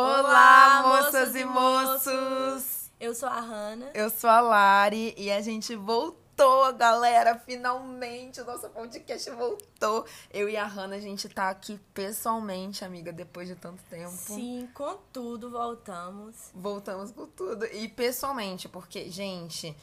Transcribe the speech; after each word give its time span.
Olá, 0.00 0.80
moças 0.86 1.34
e 1.34 1.44
moços! 1.44 2.88
Eu 3.00 3.12
sou 3.16 3.28
a 3.28 3.40
Hanna. 3.40 3.90
Eu 3.92 4.08
sou 4.08 4.30
a 4.30 4.40
Lari 4.40 5.12
e 5.18 5.28
a 5.28 5.40
gente 5.40 5.74
voltou, 5.74 6.72
galera! 6.74 7.36
Finalmente 7.36 8.40
o 8.40 8.44
nosso 8.44 8.68
podcast 8.68 9.28
voltou. 9.30 10.06
Eu 10.32 10.48
e 10.48 10.56
a 10.56 10.64
Hanna, 10.64 10.94
a 10.94 11.00
gente 11.00 11.28
tá 11.28 11.50
aqui 11.50 11.80
pessoalmente, 11.92 12.84
amiga, 12.84 13.12
depois 13.12 13.48
de 13.48 13.56
tanto 13.56 13.82
tempo. 13.90 14.12
Sim, 14.12 14.68
com 14.72 14.98
tudo 15.12 15.50
voltamos. 15.50 16.52
Voltamos 16.54 17.10
com 17.10 17.26
tudo. 17.26 17.66
E 17.66 17.88
pessoalmente, 17.88 18.68
porque, 18.68 19.10
gente, 19.10 19.76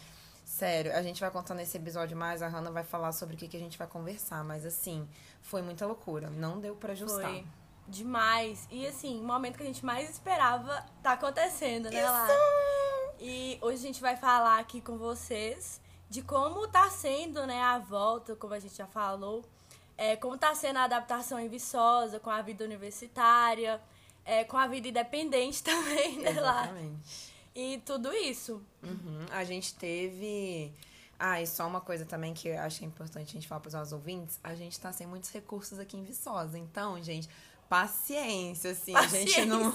sério, 0.45 0.95
a 0.95 1.01
gente 1.01 1.19
vai 1.19 1.29
contar 1.29 1.55
nesse 1.55 1.75
episódio 1.75 2.15
mais, 2.15 2.41
a 2.41 2.47
Hanna 2.47 2.71
vai 2.71 2.85
falar 2.85 3.11
sobre 3.11 3.35
o 3.35 3.37
que, 3.37 3.49
que 3.49 3.57
a 3.57 3.59
gente 3.59 3.77
vai 3.77 3.87
conversar, 3.87 4.45
mas 4.45 4.65
assim, 4.65 5.05
foi 5.41 5.61
muita 5.61 5.85
loucura. 5.85 6.29
Não 6.29 6.57
deu 6.57 6.73
pra 6.73 6.93
ajustar. 6.93 7.29
Foi 7.29 7.45
demais. 7.87 8.67
E 8.71 8.85
assim, 8.87 9.19
o 9.19 9.23
momento 9.23 9.57
que 9.57 9.63
a 9.63 9.65
gente 9.65 9.85
mais 9.85 10.09
esperava 10.09 10.85
tá 11.01 11.13
acontecendo, 11.13 11.89
né! 11.89 12.03
Lara? 12.03 12.33
E 13.19 13.57
hoje 13.61 13.77
a 13.77 13.87
gente 13.87 14.01
vai 14.01 14.17
falar 14.17 14.59
aqui 14.59 14.81
com 14.81 14.97
vocês 14.97 15.79
de 16.09 16.21
como 16.21 16.67
tá 16.67 16.89
sendo, 16.89 17.45
né, 17.45 17.61
a 17.61 17.79
volta, 17.79 18.35
como 18.35 18.53
a 18.53 18.59
gente 18.59 18.75
já 18.75 18.87
falou. 18.87 19.43
É, 19.97 20.15
como 20.15 20.37
tá 20.37 20.53
sendo 20.53 20.77
a 20.77 20.83
adaptação 20.83 21.39
em 21.39 21.47
Viçosa, 21.47 22.19
com 22.19 22.29
a 22.29 22.41
vida 22.41 22.65
universitária, 22.65 23.81
é, 24.25 24.43
com 24.43 24.57
a 24.57 24.67
vida 24.67 24.89
independente 24.89 25.63
também, 25.63 26.19
né? 26.19 26.31
Exatamente. 26.31 27.33
E 27.55 27.81
tudo 27.85 28.11
isso. 28.13 28.61
Uhum. 28.83 29.25
A 29.31 29.43
gente 29.45 29.73
teve. 29.75 30.73
Ah, 31.17 31.41
e 31.41 31.47
só 31.47 31.65
uma 31.65 31.79
coisa 31.79 32.03
também 32.03 32.33
que 32.33 32.49
eu 32.49 32.59
acho 32.59 32.83
importante 32.83 33.29
a 33.29 33.33
gente 33.33 33.47
falar 33.47 33.61
para 33.61 33.69
os 33.69 33.73
nossos 33.73 33.93
ouvintes: 33.93 34.37
a 34.43 34.53
gente 34.53 34.77
tá 34.77 34.91
sem 34.91 35.07
muitos 35.07 35.29
recursos 35.31 35.79
aqui 35.79 35.95
em 35.95 36.03
Viçosa. 36.03 36.59
Então, 36.59 37.01
gente, 37.01 37.29
paciência, 37.79 38.71
assim. 38.71 38.95
A 38.95 39.07
gente 39.07 39.45
não, 39.45 39.71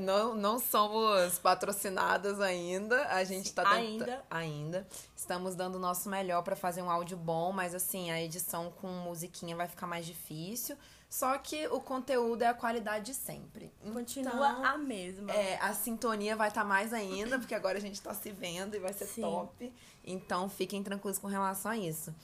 não, 0.00 0.34
não 0.34 0.58
somos 0.58 1.38
patrocinadas 1.38 2.40
ainda. 2.40 3.06
A 3.08 3.24
gente 3.24 3.52
tá 3.52 3.62
tenta- 3.62 3.76
Ainda. 3.76 4.24
Ainda. 4.30 4.86
Estamos 5.16 5.54
dando 5.54 5.76
o 5.76 5.78
nosso 5.78 6.08
melhor 6.08 6.42
para 6.42 6.54
fazer 6.56 6.82
um 6.82 6.90
áudio 6.90 7.16
bom, 7.16 7.52
mas 7.52 7.74
assim, 7.74 8.10
a 8.10 8.20
edição 8.20 8.70
com 8.80 8.88
musiquinha 8.88 9.56
vai 9.56 9.66
ficar 9.68 9.86
mais 9.86 10.06
difícil. 10.06 10.76
Só 11.08 11.36
que 11.36 11.66
o 11.68 11.78
conteúdo 11.78 12.40
é 12.42 12.46
a 12.46 12.54
qualidade 12.54 13.06
de 13.06 13.14
sempre. 13.14 13.70
Continua 13.92 14.32
Então, 14.32 14.64
a 14.64 14.78
mesma. 14.78 15.30
é, 15.30 15.58
a 15.60 15.74
sintonia 15.74 16.34
vai 16.34 16.48
estar 16.48 16.64
mais 16.64 16.90
ainda, 16.94 17.38
porque 17.38 17.54
agora 17.54 17.76
a 17.76 17.80
gente 17.80 18.00
tá 18.00 18.14
se 18.14 18.30
vendo 18.32 18.74
e 18.76 18.78
vai 18.78 18.94
ser 18.94 19.04
Sim. 19.06 19.20
top. 19.20 19.74
Então 20.02 20.48
fiquem 20.48 20.82
tranquilos 20.82 21.18
com 21.18 21.26
relação 21.26 21.70
a 21.72 21.76
isso. 21.76 22.14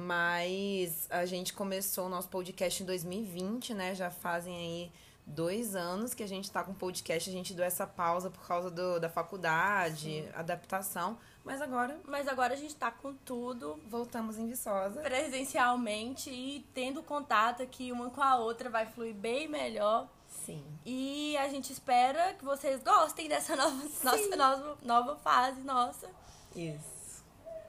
Mas 0.00 1.08
a 1.10 1.26
gente 1.26 1.52
começou 1.52 2.06
o 2.06 2.08
nosso 2.08 2.28
podcast 2.28 2.80
em 2.80 2.86
2020, 2.86 3.74
né? 3.74 3.96
Já 3.96 4.12
fazem 4.12 4.56
aí 4.56 4.92
dois 5.26 5.74
anos 5.74 6.14
que 6.14 6.22
a 6.22 6.26
gente 6.28 6.48
tá 6.52 6.62
com 6.62 6.72
podcast. 6.72 7.28
A 7.28 7.32
gente 7.32 7.52
deu 7.52 7.64
essa 7.64 7.84
pausa 7.84 8.30
por 8.30 8.46
causa 8.46 8.70
do, 8.70 9.00
da 9.00 9.08
faculdade, 9.08 10.24
adaptação. 10.36 11.18
Mas 11.44 11.60
agora 11.60 11.98
Mas 12.06 12.28
agora 12.28 12.54
a 12.54 12.56
gente 12.56 12.76
tá 12.76 12.92
com 12.92 13.12
tudo 13.12 13.80
voltamos 13.90 14.38
em 14.38 14.46
Viçosa. 14.46 15.00
presencialmente 15.00 16.30
e 16.30 16.64
tendo 16.72 17.02
contato 17.02 17.64
aqui 17.64 17.90
uma 17.90 18.08
com 18.08 18.22
a 18.22 18.36
outra 18.36 18.70
vai 18.70 18.86
fluir 18.86 19.16
bem 19.16 19.48
melhor. 19.48 20.06
Sim. 20.28 20.64
E 20.86 21.36
a 21.38 21.48
gente 21.48 21.72
espera 21.72 22.34
que 22.34 22.44
vocês 22.44 22.80
gostem 22.84 23.28
dessa 23.28 23.56
nova, 23.56 23.74
nossa 24.04 24.36
nova, 24.36 24.78
nova 24.80 25.16
fase 25.16 25.60
nossa. 25.62 26.08
Isso. 26.54 26.97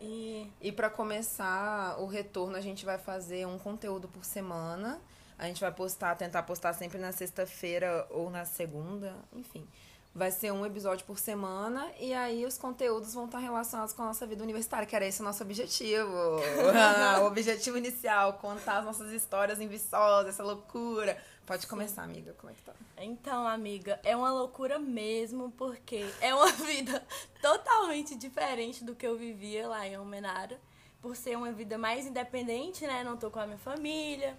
E 0.01 0.49
E 0.61 0.71
para 0.71 0.89
começar 0.89 1.99
o 1.99 2.05
retorno, 2.05 2.55
a 2.55 2.61
gente 2.61 2.85
vai 2.85 2.97
fazer 2.97 3.45
um 3.45 3.57
conteúdo 3.57 4.07
por 4.07 4.25
semana. 4.25 4.99
A 5.37 5.45
gente 5.45 5.61
vai 5.61 5.71
postar, 5.71 6.15
tentar 6.15 6.43
postar 6.43 6.73
sempre 6.73 6.97
na 6.97 7.11
sexta-feira 7.11 8.05
ou 8.09 8.29
na 8.29 8.43
segunda, 8.43 9.15
enfim. 9.33 9.65
Vai 10.13 10.31
ser 10.31 10.51
um 10.51 10.65
episódio 10.65 11.05
por 11.05 11.17
semana 11.17 11.87
e 11.99 12.13
aí 12.13 12.45
os 12.45 12.57
conteúdos 12.57 13.13
vão 13.13 13.25
estar 13.25 13.37
relacionados 13.37 13.93
com 13.93 14.01
a 14.01 14.07
nossa 14.07 14.25
vida 14.27 14.43
universitária, 14.43 14.85
que 14.85 14.95
era 14.95 15.05
esse 15.05 15.21
o 15.21 15.23
nosso 15.23 15.43
objetivo. 15.43 16.11
o 17.21 17.25
objetivo 17.25 17.77
inicial, 17.77 18.33
contar 18.33 18.79
as 18.79 18.85
nossas 18.85 19.13
histórias 19.13 19.61
em 19.61 19.67
Viçosa, 19.67 20.29
essa 20.29 20.43
loucura. 20.43 21.17
Pode 21.45 21.65
começar, 21.67 22.03
amiga, 22.03 22.33
como 22.37 22.51
é 22.51 22.55
que 22.55 22.61
tá? 22.63 22.73
Então, 23.01 23.47
amiga, 23.47 23.99
é 24.03 24.15
uma 24.15 24.31
loucura 24.31 24.77
mesmo, 24.79 25.51
porque 25.51 26.05
é 26.21 26.33
uma 26.35 26.51
vida 26.65 27.05
totalmente 27.41 28.15
diferente 28.15 28.83
do 28.83 28.95
que 28.95 29.05
eu 29.07 29.17
vivia 29.17 29.67
lá 29.67 29.87
em 29.87 29.95
Almenara. 29.95 30.59
Por 31.01 31.15
ser 31.15 31.37
uma 31.37 31.51
vida 31.51 31.77
mais 31.77 32.05
independente, 32.05 32.85
né? 32.85 33.03
Não 33.03 33.15
tô 33.15 33.31
com 33.31 33.39
a 33.39 33.45
minha 33.45 33.57
família. 33.57 34.35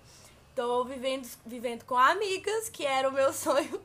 Tô 0.55 0.85
vivendo, 0.85 1.27
vivendo 1.47 1.85
com 1.85 1.97
amigas, 1.97 2.69
que 2.69 2.85
era 2.85 3.09
o 3.09 3.13
meu 3.13 3.33
sonho. 3.35 3.81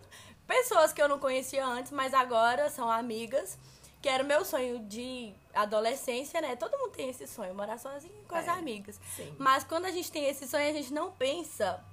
Pessoas 0.45 0.91
que 0.91 1.01
eu 1.01 1.07
não 1.07 1.17
conhecia 1.17 1.65
antes, 1.65 1.91
mas 1.91 2.13
agora 2.13 2.69
são 2.69 2.89
amigas. 2.91 3.57
Que 4.01 4.09
era 4.09 4.23
o 4.23 4.27
meu 4.27 4.43
sonho 4.45 4.79
de 4.79 5.33
adolescência, 5.53 6.39
né? 6.41 6.55
Todo 6.55 6.77
mundo 6.77 6.91
tem 6.91 7.09
esse 7.09 7.25
sonho, 7.25 7.55
morar 7.55 7.79
sozinho 7.79 8.13
com 8.27 8.35
as 8.35 8.45
É, 8.47 8.51
amigas. 8.51 8.99
sim. 9.15 9.33
Mas 9.39 9.63
quando 9.63 9.85
a 9.85 9.91
gente 9.91 10.11
tem 10.11 10.25
esse 10.27 10.45
sonho, 10.47 10.69
a 10.69 10.73
gente 10.73 10.93
não 10.93 11.11
pensa 11.11 11.83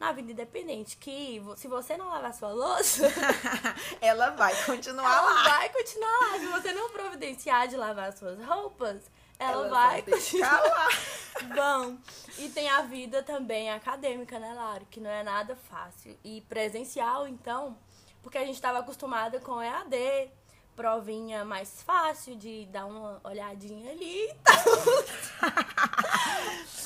na 0.00 0.12
vida 0.12 0.32
independente. 0.32 0.96
Que 0.96 1.40
se 1.56 1.68
você 1.68 1.96
não 1.96 2.08
lavar 2.08 2.32
sua 2.34 2.48
louça, 2.52 3.06
Ela 4.00 4.30
vai 4.30 4.54
continuar 4.64 5.04
ela 5.04 5.32
lá. 5.34 5.42
vai 5.44 5.68
continuar 5.68 6.18
lá. 6.22 6.38
Se 6.38 6.46
você 6.46 6.72
não 6.72 6.90
providenciar 6.90 7.68
de 7.68 7.76
lavar 7.76 8.12
suas 8.16 8.42
roupas, 8.44 9.02
ela, 9.38 9.52
Ela 9.52 9.68
vai 9.68 10.02
que 10.02 10.10
continuar 10.10 10.60
lá. 10.62 10.88
Bom, 11.54 11.98
e 12.38 12.48
tem 12.48 12.68
a 12.68 12.82
vida 12.82 13.22
também 13.22 13.70
acadêmica, 13.70 14.38
né, 14.38 14.52
Lara? 14.54 14.82
Que 14.90 15.00
não 15.00 15.10
é 15.10 15.22
nada 15.22 15.54
fácil. 15.68 16.18
E 16.24 16.40
presencial, 16.42 17.28
então, 17.28 17.78
porque 18.22 18.38
a 18.38 18.44
gente 18.44 18.56
estava 18.56 18.78
acostumada 18.80 19.38
com 19.40 19.62
EAD, 19.62 20.30
provinha 20.80 21.44
mais 21.44 21.82
fácil 21.82 22.34
de 22.36 22.64
dar 22.72 22.86
uma 22.86 23.20
olhadinha 23.22 23.92
ali 23.92 24.24
e 24.30 24.34
tal. 24.42 24.56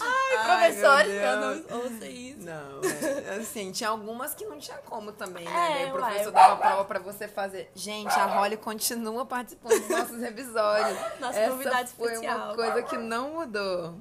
Ai, 0.00 0.36
Ai, 0.36 0.72
professores, 0.72 1.14
eu 1.14 1.36
não 1.36 1.78
ouço 1.78 2.04
isso. 2.04 2.44
Não, 2.44 2.80
é, 2.82 3.36
assim, 3.36 3.70
tinha 3.70 3.88
algumas 3.90 4.34
que 4.34 4.44
não 4.46 4.58
tinha 4.58 4.78
como 4.78 5.12
também, 5.12 5.44
né? 5.44 5.84
É, 5.84 5.86
o 5.86 5.92
professor 5.92 6.32
uai. 6.32 6.42
dava 6.42 6.56
prova 6.56 6.84
pra 6.84 6.98
você 6.98 7.28
fazer. 7.28 7.70
Gente, 7.72 8.12
a 8.18 8.26
Holly 8.26 8.56
continua 8.56 9.24
participando 9.24 9.78
dos 9.78 9.88
nossos 9.88 10.22
episódios. 10.22 10.98
Nossa 11.20 11.38
Essa 11.38 11.50
convidada 11.52 11.86
foi 11.86 12.12
especial. 12.14 12.36
uma 12.46 12.54
coisa 12.56 12.82
que 12.82 12.96
não 12.96 13.30
mudou. 13.30 13.94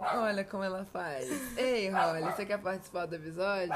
Olha 0.00 0.44
como 0.44 0.64
ela 0.64 0.84
faz. 0.92 1.28
Ei, 1.56 1.88
Holly, 1.88 2.22
você 2.22 2.44
quer 2.44 2.58
participar 2.58 3.06
do 3.06 3.14
episódio? 3.14 3.72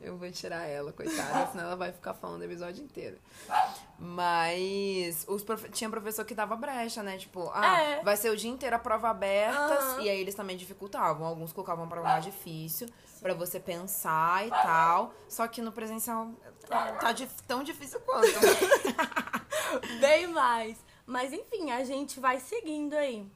Eu 0.00 0.16
vou 0.16 0.30
tirar 0.32 0.66
ela, 0.66 0.92
coitada, 0.92 1.50
senão 1.52 1.64
ela 1.64 1.76
vai 1.76 1.92
ficar 1.92 2.14
falando 2.14 2.40
o 2.40 2.44
episódio 2.44 2.82
inteiro. 2.82 3.18
Mas 3.98 5.24
os 5.28 5.42
profe- 5.42 5.68
tinha 5.68 5.90
professor 5.90 6.24
que 6.24 6.34
dava 6.34 6.56
brecha, 6.56 7.02
né? 7.02 7.18
Tipo, 7.18 7.50
ah, 7.54 7.80
É. 7.82 8.02
vai 8.02 8.16
ser 8.16 8.30
o 8.30 8.36
dia 8.36 8.50
inteiro 8.50 8.74
a 8.76 8.78
prova 8.78 9.10
aberta. 9.10 9.58
Aham. 9.74 10.00
E 10.00 10.08
aí 10.08 10.18
eles 10.20 10.34
também 10.34 10.56
dificultavam. 10.56 11.26
Alguns 11.26 11.52
colocavam 11.52 11.84
uma 11.84 11.90
prova 11.90 12.08
mais 12.08 12.24
difícil 12.24 12.88
pra 13.20 13.34
você 13.34 13.60
pensar 13.60 14.46
e 14.46 14.50
tal. 14.50 15.12
Só 15.28 15.46
que 15.46 15.60
no 15.60 15.70
presencial 15.70 16.30
tá, 16.66 16.92
tá 16.92 17.12
dif- 17.12 17.42
tão 17.46 17.62
difícil 17.62 18.00
quanto. 18.00 18.26
Bem 20.00 20.26
mais. 20.28 20.78
Mas 21.06 21.32
enfim, 21.32 21.70
a 21.72 21.84
gente 21.84 22.18
vai 22.20 22.40
seguindo 22.40 22.94
aí. 22.94 23.26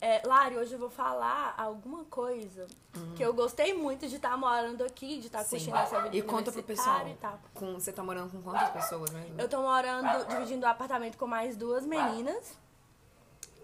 É, 0.00 0.22
Lari, 0.24 0.56
hoje 0.56 0.74
eu 0.74 0.78
vou 0.78 0.90
falar 0.90 1.54
alguma 1.56 2.04
coisa 2.04 2.68
que 3.16 3.22
eu 3.22 3.34
gostei 3.34 3.74
muito 3.74 4.06
de 4.06 4.16
estar 4.16 4.36
morando 4.36 4.84
aqui, 4.84 5.18
de 5.18 5.26
estar 5.26 5.42
Sim. 5.42 5.56
curtindo 5.56 5.76
essa 5.76 6.00
vida 6.02 6.16
E 6.16 6.22
conta 6.22 6.52
pro 6.52 6.62
pessoal. 6.62 7.04
Com, 7.52 7.74
você 7.74 7.92
tá 7.92 8.02
morando 8.02 8.30
com 8.30 8.40
quantas 8.40 8.70
pessoas 8.70 9.10
mesmo? 9.10 9.40
Eu 9.40 9.48
tô 9.48 9.60
morando, 9.60 10.24
dividindo 10.28 10.64
o 10.64 10.68
apartamento 10.68 11.18
com 11.18 11.26
mais 11.26 11.56
duas 11.56 11.84
meninas. 11.84 12.56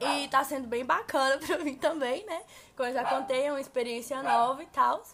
E 0.01 0.29
tá 0.29 0.43
sendo 0.43 0.67
bem 0.67 0.85
bacana 0.85 1.39
pra 1.47 1.59
mim 1.59 1.77
também, 1.77 2.27
né? 2.27 2.43
Como 2.77 2.89
eu 2.89 2.93
já 2.93 3.05
contei, 3.05 3.45
é 3.45 3.53
uma 3.53 3.61
experiência 3.61 4.21
nova 4.21 4.61
e 4.63 4.67
tal. 4.67 5.05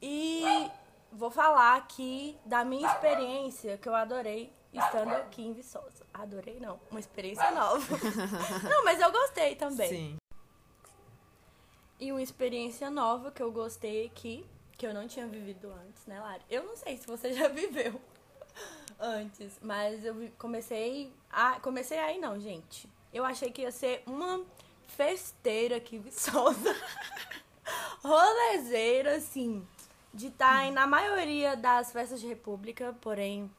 E 0.00 0.70
vou 1.10 1.32
falar 1.32 1.76
aqui 1.76 2.38
da 2.44 2.64
minha 2.64 2.88
experiência 2.88 3.76
que 3.76 3.88
eu 3.88 3.94
adorei 3.94 4.52
estando 4.72 5.12
aqui 5.14 5.42
em 5.42 5.52
Viçosa. 5.52 6.06
Adorei 6.12 6.60
não, 6.60 6.78
uma 6.90 7.00
experiência 7.00 7.50
nova. 7.50 7.84
não, 8.68 8.84
mas 8.84 9.00
eu 9.00 9.10
gostei 9.10 9.56
também. 9.56 9.88
Sim. 9.88 10.16
E 11.98 12.10
uma 12.10 12.22
experiência 12.22 12.90
nova 12.90 13.30
que 13.30 13.42
eu 13.42 13.52
gostei 13.52 14.06
aqui, 14.06 14.44
que 14.76 14.86
eu 14.86 14.92
não 14.92 15.06
tinha 15.06 15.26
vivido 15.26 15.72
antes, 15.72 16.04
né, 16.06 16.20
Lari? 16.20 16.42
Eu 16.50 16.64
não 16.64 16.76
sei 16.76 16.96
se 16.96 17.06
você 17.06 17.32
já 17.34 17.48
viveu 17.48 18.00
antes, 18.98 19.58
mas 19.60 20.04
eu 20.04 20.14
comecei 20.38 21.12
a 21.30 21.58
comecei 21.60 21.98
aí 21.98 22.18
não, 22.18 22.38
gente. 22.38 22.88
Eu 23.12 23.24
achei 23.24 23.50
que 23.50 23.62
ia 23.62 23.70
ser 23.70 24.02
uma 24.06 24.44
festeira 24.86 25.76
aqui 25.76 25.98
Viçosa. 25.98 26.74
Rolezeira 28.02 29.16
assim, 29.16 29.66
de 30.12 30.26
estar 30.26 30.70
na 30.70 30.86
maioria 30.86 31.56
das 31.56 31.90
festas 31.90 32.20
de 32.20 32.26
república, 32.26 32.94
porém 33.00 33.50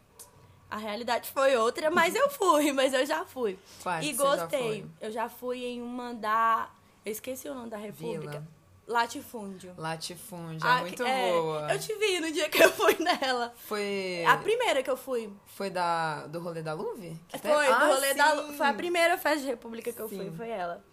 a 0.69 0.77
realidade 0.77 1.29
foi 1.31 1.55
outra, 1.55 1.89
mas 1.89 2.15
eu 2.15 2.29
fui, 2.29 2.71
mas 2.73 2.93
eu 2.93 3.05
já 3.05 3.23
fui. 3.25 3.57
Quais 3.81 4.05
e 4.05 4.13
já 4.13 4.23
gostei. 4.23 4.59
foi? 4.59 4.85
Eu 4.99 5.11
já 5.11 5.29
fui 5.29 5.65
em 5.65 5.81
uma 5.81 6.13
da. 6.13 6.69
Eu 7.05 7.11
esqueci 7.11 7.47
o 7.47 7.53
nome 7.53 7.69
da 7.69 7.77
República. 7.77 8.31
Vila. 8.39 8.47
Latifúndio. 8.87 9.73
Latifúndio, 9.77 10.67
é 10.67 10.71
Ah, 10.71 10.81
muito 10.81 11.03
é, 11.03 11.31
boa. 11.31 11.73
Eu 11.73 11.79
te 11.79 11.93
vi 11.95 12.19
no 12.19 12.31
dia 12.31 12.47
que 12.49 12.61
eu 12.63 12.71
fui 12.71 12.95
nela. 12.99 13.51
Foi. 13.67 14.23
A 14.27 14.37
primeira 14.37 14.83
que 14.83 14.89
eu 14.89 14.97
fui. 14.97 15.31
Foi 15.47 15.69
da, 15.71 16.27
do 16.27 16.39
rolê 16.39 16.61
da 16.61 16.73
Luve? 16.73 17.19
Foi, 17.29 17.39
teve? 17.39 17.53
do 17.67 17.73
Ah, 17.73 17.87
rolê 17.87 18.13
da 18.13 18.29
sim. 18.29 18.35
Lu- 18.41 18.53
Foi 18.53 18.67
a 18.67 18.73
primeira 18.73 19.17
festa 19.17 19.39
de 19.41 19.47
República 19.47 19.91
que 19.91 19.99
eu 19.99 20.07
fui, 20.07 20.25
Sim. 20.29 20.33
foi 20.35 20.49
ela. 20.49 20.83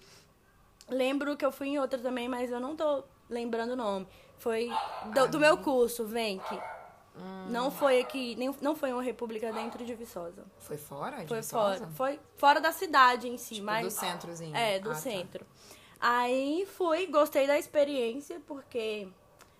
Lembro 0.88 1.36
que 1.36 1.44
eu 1.44 1.52
fui 1.52 1.68
em 1.68 1.78
outra 1.78 1.98
também, 1.98 2.28
mas 2.28 2.50
eu 2.50 2.60
não 2.60 2.74
tô 2.76 3.04
lembrando 3.28 3.72
o 3.72 3.76
nome. 3.76 4.06
Foi 4.38 4.70
do, 5.14 5.28
do 5.28 5.38
meu 5.38 5.58
curso, 5.58 6.06
Venk. 6.06 6.42
Hum. 7.14 7.46
Não 7.50 7.70
foi 7.70 8.00
aqui, 8.00 8.34
nem, 8.36 8.54
não 8.62 8.74
foi 8.74 8.90
uma 8.90 9.02
república 9.02 9.52
dentro 9.52 9.84
de 9.84 9.94
Viçosa. 9.94 10.44
Foi 10.58 10.78
fora? 10.78 11.18
de 11.20 11.28
Foi 11.28 11.38
Viçosa? 11.42 11.78
fora. 11.80 11.90
Foi 11.92 12.20
fora 12.38 12.58
da 12.60 12.72
cidade 12.72 13.28
em 13.28 13.36
si, 13.36 13.56
Tipo, 13.56 13.66
mas. 13.66 13.84
do 13.84 13.90
centrozinho. 13.90 14.56
É, 14.56 14.78
do 14.78 14.90
Ah, 14.90 14.94
tá. 14.94 14.98
Aí 16.04 16.66
fui, 16.76 17.06
gostei 17.06 17.46
da 17.46 17.56
experiência, 17.56 18.40
porque, 18.44 19.06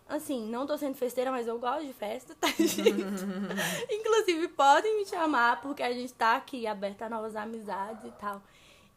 assim, 0.09 0.45
não 0.51 0.67
tô 0.67 0.77
sendo 0.77 0.97
festeira, 0.97 1.31
mas 1.31 1.47
eu 1.47 1.57
gosto 1.57 1.87
de 1.87 1.93
festa, 1.93 2.35
tá, 2.35 2.49
gente? 2.49 2.83
Inclusive, 3.89 4.49
podem 4.49 4.97
me 4.97 5.07
chamar, 5.07 5.61
porque 5.61 5.85
a 5.85 5.93
gente 5.93 6.13
tá 6.13 6.35
aqui 6.35 6.67
aberta 6.67 7.07
a 7.07 7.09
novas 7.09 7.37
amizades 7.37 8.05
e 8.05 8.11
tal. 8.19 8.43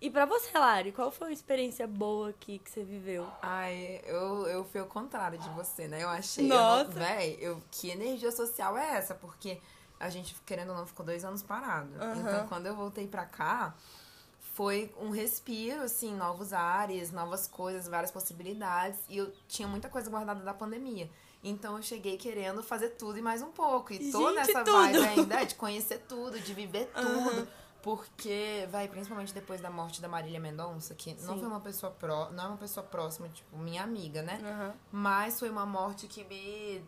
E 0.01 0.09
pra 0.09 0.25
você, 0.25 0.57
Lari, 0.57 0.91
qual 0.91 1.11
foi 1.11 1.29
a 1.29 1.31
experiência 1.31 1.85
boa 1.85 2.29
aqui 2.29 2.57
que 2.57 2.71
você 2.71 2.83
viveu? 2.83 3.27
Ai, 3.43 4.01
eu, 4.05 4.47
eu 4.47 4.63
fui 4.65 4.81
ao 4.81 4.87
contrário 4.87 5.37
de 5.37 5.49
você, 5.49 5.87
né? 5.87 6.01
Eu 6.01 6.09
achei. 6.09 6.47
Nossa. 6.47 6.89
Eu 6.89 6.91
véi, 6.91 7.37
eu, 7.39 7.61
que 7.69 7.91
energia 7.91 8.31
social 8.31 8.75
é 8.75 8.97
essa? 8.97 9.13
Porque 9.13 9.61
a 9.99 10.09
gente, 10.09 10.35
querendo 10.47 10.71
ou 10.71 10.77
não, 10.77 10.87
ficou 10.87 11.05
dois 11.05 11.23
anos 11.23 11.43
parado. 11.43 11.89
Aham. 12.01 12.21
Então, 12.21 12.47
quando 12.47 12.65
eu 12.65 12.75
voltei 12.75 13.07
pra 13.07 13.25
cá, 13.25 13.75
foi 14.55 14.89
um 14.97 15.09
respiro, 15.09 15.81
assim, 15.81 16.15
novos 16.15 16.53
ares, 16.53 17.11
novas 17.11 17.45
coisas, 17.45 17.89
várias 17.89 18.09
possibilidades. 18.09 18.97
E 19.09 19.17
eu 19.17 19.29
tinha 19.49 19.67
muita 19.67 19.89
coisa 19.89 20.09
guardada 20.09 20.39
da 20.41 20.53
pandemia. 20.53 21.11
Então 21.43 21.75
eu 21.75 21.83
cheguei 21.83 22.15
querendo 22.15 22.63
fazer 22.63 22.91
tudo 22.91 23.19
e 23.19 23.21
mais 23.21 23.41
um 23.41 23.51
pouco. 23.51 23.91
E 23.91 24.09
tô 24.09 24.29
Gente, 24.29 24.35
nessa 24.35 24.63
tudo. 24.63 24.71
vibe 24.77 25.05
ainda 25.05 25.43
de 25.43 25.55
conhecer 25.55 26.05
tudo, 26.07 26.39
de 26.39 26.53
viver 26.53 26.89
tudo. 26.95 27.45
Porque, 27.81 28.65
vai, 28.71 28.87
principalmente 28.87 29.33
depois 29.33 29.59
da 29.59 29.69
morte 29.69 30.01
da 30.01 30.07
Marília 30.07 30.39
Mendonça, 30.39 30.95
que 30.95 31.13
não 31.21 31.33
Sim. 31.33 31.39
foi 31.41 31.47
uma 31.49 31.59
pessoa 31.59 31.91
pró, 31.91 32.31
não 32.31 32.45
é 32.45 32.47
uma 32.47 32.57
pessoa 32.57 32.83
próxima, 32.83 33.27
tipo, 33.27 33.57
minha 33.57 33.83
amiga, 33.83 34.21
né? 34.23 34.39
Aham. 34.41 34.73
Mas 34.89 35.37
foi 35.37 35.49
uma 35.49 35.65
morte 35.65 36.07
que 36.07 36.23
me 36.23 36.81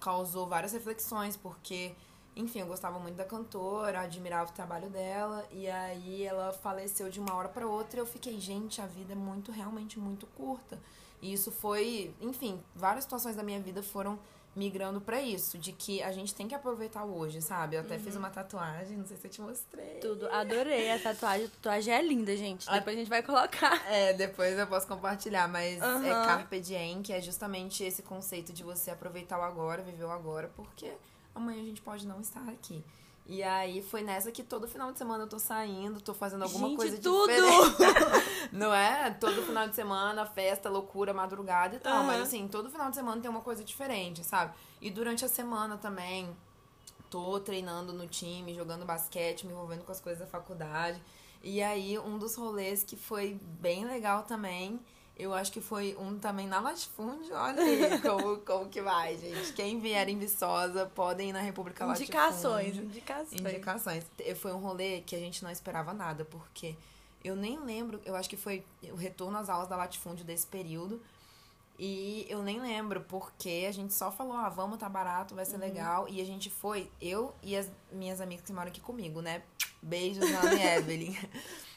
causou 0.00 0.46
várias 0.48 0.72
reflexões, 0.72 1.36
porque, 1.36 1.94
enfim, 2.38 2.60
eu 2.60 2.66
gostava 2.66 3.00
muito 3.00 3.16
da 3.16 3.24
cantora, 3.24 4.00
admirava 4.00 4.50
o 4.50 4.54
trabalho 4.54 4.88
dela, 4.88 5.44
e 5.50 5.68
aí 5.68 6.22
ela 6.22 6.52
faleceu 6.52 7.10
de 7.10 7.18
uma 7.18 7.34
hora 7.34 7.48
para 7.48 7.66
outra 7.66 7.98
e 7.98 8.00
eu 8.00 8.06
fiquei, 8.06 8.38
gente, 8.40 8.80
a 8.80 8.86
vida 8.86 9.12
é 9.12 9.16
muito, 9.16 9.50
realmente 9.50 9.98
muito 9.98 10.24
curta. 10.28 10.78
E 11.20 11.32
isso 11.32 11.50
foi, 11.50 12.14
enfim, 12.20 12.62
várias 12.76 13.02
situações 13.02 13.34
da 13.34 13.42
minha 13.42 13.58
vida 13.58 13.82
foram 13.82 14.16
migrando 14.54 15.00
pra 15.00 15.20
isso, 15.20 15.58
de 15.58 15.72
que 15.72 16.00
a 16.00 16.12
gente 16.12 16.32
tem 16.32 16.46
que 16.46 16.54
aproveitar 16.54 17.04
o 17.04 17.16
hoje, 17.16 17.42
sabe? 17.42 17.76
Eu 17.76 17.80
até 17.80 17.98
fiz 17.98 18.14
uma 18.14 18.30
tatuagem, 18.30 18.96
não 18.96 19.06
sei 19.06 19.16
se 19.16 19.26
eu 19.26 19.30
te 19.30 19.40
mostrei. 19.40 19.98
Tudo. 20.00 20.28
Adorei 20.28 20.90
a 20.92 20.98
tatuagem. 20.98 21.46
A 21.46 21.50
tatuagem 21.50 21.94
é 21.94 22.02
linda, 22.02 22.36
gente. 22.36 22.70
Depois 22.70 22.96
a 22.96 22.98
gente 22.98 23.08
vai 23.08 23.22
colocar. 23.22 23.78
É, 23.88 24.12
depois 24.12 24.58
eu 24.58 24.66
posso 24.66 24.86
compartilhar, 24.86 25.48
mas 25.48 25.80
é 25.80 25.84
Aham. 25.84 26.24
Carpe 26.26 26.60
Diem, 26.60 27.02
que 27.02 27.12
é 27.12 27.20
justamente 27.20 27.82
esse 27.84 28.02
conceito 28.02 28.52
de 28.52 28.62
você 28.62 28.90
aproveitar 28.90 29.38
o 29.38 29.42
agora, 29.42 29.82
viver 29.82 30.04
o 30.04 30.10
agora, 30.10 30.50
porque 30.54 30.92
amanhã 31.38 31.62
a 31.62 31.64
gente 31.64 31.80
pode 31.80 32.06
não 32.06 32.20
estar 32.20 32.46
aqui. 32.48 32.84
E 33.26 33.42
aí 33.42 33.82
foi 33.82 34.02
nessa 34.02 34.32
que 34.32 34.42
todo 34.42 34.66
final 34.66 34.90
de 34.90 34.96
semana 34.96 35.24
eu 35.24 35.28
tô 35.28 35.38
saindo, 35.38 36.00
tô 36.00 36.14
fazendo 36.14 36.44
alguma 36.44 36.68
Gente, 36.68 36.76
coisa 36.78 36.98
tudo! 36.98 37.28
diferente. 37.28 38.48
não 38.50 38.72
é? 38.72 39.10
Todo 39.10 39.42
final 39.42 39.68
de 39.68 39.74
semana, 39.74 40.24
festa, 40.24 40.70
loucura, 40.70 41.12
madrugada 41.12 41.76
e 41.76 41.78
tal. 41.78 41.98
Aham. 41.98 42.06
Mas 42.06 42.22
assim, 42.22 42.48
todo 42.48 42.70
final 42.70 42.88
de 42.88 42.96
semana 42.96 43.20
tem 43.20 43.30
uma 43.30 43.42
coisa 43.42 43.62
diferente, 43.62 44.24
sabe? 44.24 44.54
E 44.80 44.90
durante 44.90 45.26
a 45.26 45.28
semana 45.28 45.76
também, 45.76 46.34
tô 47.10 47.38
treinando 47.38 47.92
no 47.92 48.06
time, 48.06 48.54
jogando 48.54 48.86
basquete, 48.86 49.46
me 49.46 49.52
envolvendo 49.52 49.84
com 49.84 49.92
as 49.92 50.00
coisas 50.00 50.20
da 50.20 50.26
faculdade. 50.26 50.98
E 51.42 51.62
aí, 51.62 51.98
um 51.98 52.16
dos 52.16 52.34
rolês 52.34 52.82
que 52.82 52.96
foi 52.96 53.38
bem 53.60 53.84
legal 53.84 54.22
também, 54.22 54.80
eu 55.18 55.34
acho 55.34 55.50
que 55.50 55.60
foi 55.60 55.96
um 55.98 56.18
também 56.18 56.46
na 56.46 56.60
Latifúndio. 56.60 57.34
Olha 57.34 57.62
aí 57.62 58.00
como, 58.02 58.38
como 58.38 58.68
que 58.68 58.80
vai, 58.80 59.16
gente. 59.18 59.52
Quem 59.52 59.78
vier 59.80 60.08
em 60.08 60.18
Viçosa, 60.18 60.86
podem 60.94 61.30
ir 61.30 61.32
na 61.32 61.40
República 61.40 61.84
Indicações, 61.86 62.66
Latifúndio. 62.68 62.84
indicações. 62.84 63.40
Indicações. 63.40 64.06
E 64.20 64.34
Foi 64.34 64.52
um 64.52 64.58
rolê 64.60 65.00
que 65.00 65.16
a 65.16 65.18
gente 65.18 65.42
não 65.42 65.50
esperava 65.50 65.92
nada, 65.92 66.24
porque 66.24 66.76
eu 67.24 67.34
nem 67.34 67.58
lembro, 67.58 68.00
eu 68.04 68.14
acho 68.14 68.28
que 68.30 68.36
foi 68.36 68.64
o 68.92 68.96
retorno 68.96 69.36
às 69.38 69.48
aulas 69.48 69.68
da 69.68 69.76
Latifúndio 69.76 70.24
desse 70.24 70.46
período. 70.46 71.02
E 71.80 72.26
eu 72.28 72.42
nem 72.42 72.60
lembro 72.60 73.02
porque 73.02 73.64
a 73.68 73.72
gente 73.72 73.94
só 73.94 74.10
falou, 74.10 74.32
ah, 74.32 74.48
vamos, 74.48 74.78
tá 74.78 74.88
barato, 74.88 75.34
vai 75.34 75.44
ser 75.44 75.54
Uhum. 75.54 75.60
legal. 75.60 76.08
E 76.08 76.20
a 76.20 76.24
gente 76.24 76.50
foi, 76.50 76.90
eu 77.00 77.32
e 77.42 77.56
as 77.56 77.70
minhas 77.92 78.20
amigas 78.20 78.44
que 78.44 78.52
moram 78.52 78.68
aqui 78.68 78.80
comigo, 78.80 79.20
né? 79.22 79.42
Beijos, 79.82 80.24
Ana 80.24 80.54
e 80.54 80.62
Evelyn. 80.78 81.16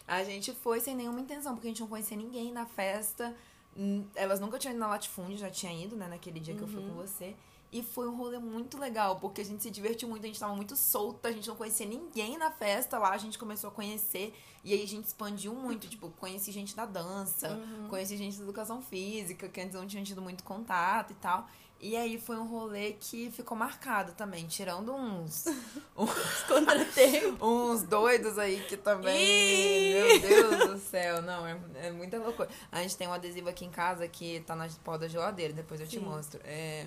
A 0.07 0.23
gente 0.23 0.53
foi 0.53 0.79
sem 0.79 0.95
nenhuma 0.95 1.19
intenção, 1.21 1.53
porque 1.55 1.67
a 1.67 1.71
gente 1.71 1.79
não 1.81 1.87
conhecia 1.87 2.17
ninguém 2.17 2.51
na 2.51 2.65
festa. 2.65 3.35
Hum, 3.77 4.05
Elas 4.15 4.39
nunca 4.39 4.57
tinham 4.59 4.71
ido 4.73 4.79
na 4.79 4.87
Latifúndio, 4.87 5.37
já 5.37 5.49
tinha 5.49 5.71
ido, 5.73 5.95
né, 5.95 6.07
naquele 6.07 6.39
dia 6.39 6.53
que 6.55 6.61
eu 6.61 6.67
fui 6.67 6.81
com 6.81 6.93
você. 6.93 7.35
E 7.71 7.81
foi 7.81 8.05
um 8.09 8.17
rolê 8.17 8.37
muito 8.37 8.77
legal, 8.77 9.17
porque 9.21 9.39
a 9.39 9.45
gente 9.45 9.63
se 9.63 9.71
divertiu 9.71 10.09
muito, 10.09 10.25
a 10.25 10.27
gente 10.27 10.37
tava 10.37 10.53
muito 10.53 10.75
solta, 10.75 11.29
a 11.29 11.31
gente 11.31 11.47
não 11.47 11.55
conhecia 11.55 11.85
ninguém 11.85 12.37
na 12.37 12.51
festa 12.51 12.97
lá, 12.97 13.11
a 13.11 13.17
gente 13.17 13.39
começou 13.39 13.69
a 13.69 13.71
conhecer. 13.71 14.33
E 14.61 14.73
aí 14.73 14.83
a 14.83 14.87
gente 14.87 15.05
expandiu 15.05 15.55
muito, 15.55 15.87
tipo, 15.87 16.09
conheci 16.19 16.51
gente 16.51 16.75
da 16.75 16.85
dança, 16.85 17.57
conheci 17.89 18.17
gente 18.17 18.35
da 18.37 18.43
educação 18.43 18.81
física, 18.81 19.47
que 19.47 19.61
antes 19.61 19.73
não 19.73 19.87
tinha 19.87 20.03
tido 20.03 20.21
muito 20.21 20.43
contato 20.43 21.11
e 21.11 21.15
tal. 21.15 21.47
E 21.81 21.97
aí 21.97 22.19
foi 22.19 22.37
um 22.37 22.45
rolê 22.45 22.93
que 22.93 23.31
ficou 23.31 23.57
marcado 23.57 24.13
também, 24.13 24.45
tirando 24.45 24.93
uns. 24.93 25.45
uns 25.97 26.43
Contratempo. 26.47 27.43
uns 27.43 27.81
doidos 27.81 28.37
aí 28.37 28.63
que 28.69 28.77
também. 28.77 29.93
Meu 29.93 30.19
Deus 30.19 30.69
do 30.69 30.77
céu, 30.77 31.23
não, 31.23 31.47
é, 31.47 31.57
é 31.75 31.91
muita 31.91 32.19
loucura. 32.19 32.47
A 32.71 32.83
gente 32.83 32.95
tem 32.95 33.07
um 33.07 33.13
adesivo 33.13 33.49
aqui 33.49 33.65
em 33.65 33.71
casa 33.71 34.07
que 34.07 34.41
tá 34.41 34.55
na 34.55 34.69
pó 34.83 34.95
da 34.95 35.07
geladeira, 35.07 35.53
depois 35.53 35.81
eu 35.81 35.87
te 35.87 35.97
Sim. 35.97 36.05
mostro. 36.05 36.39
É, 36.43 36.85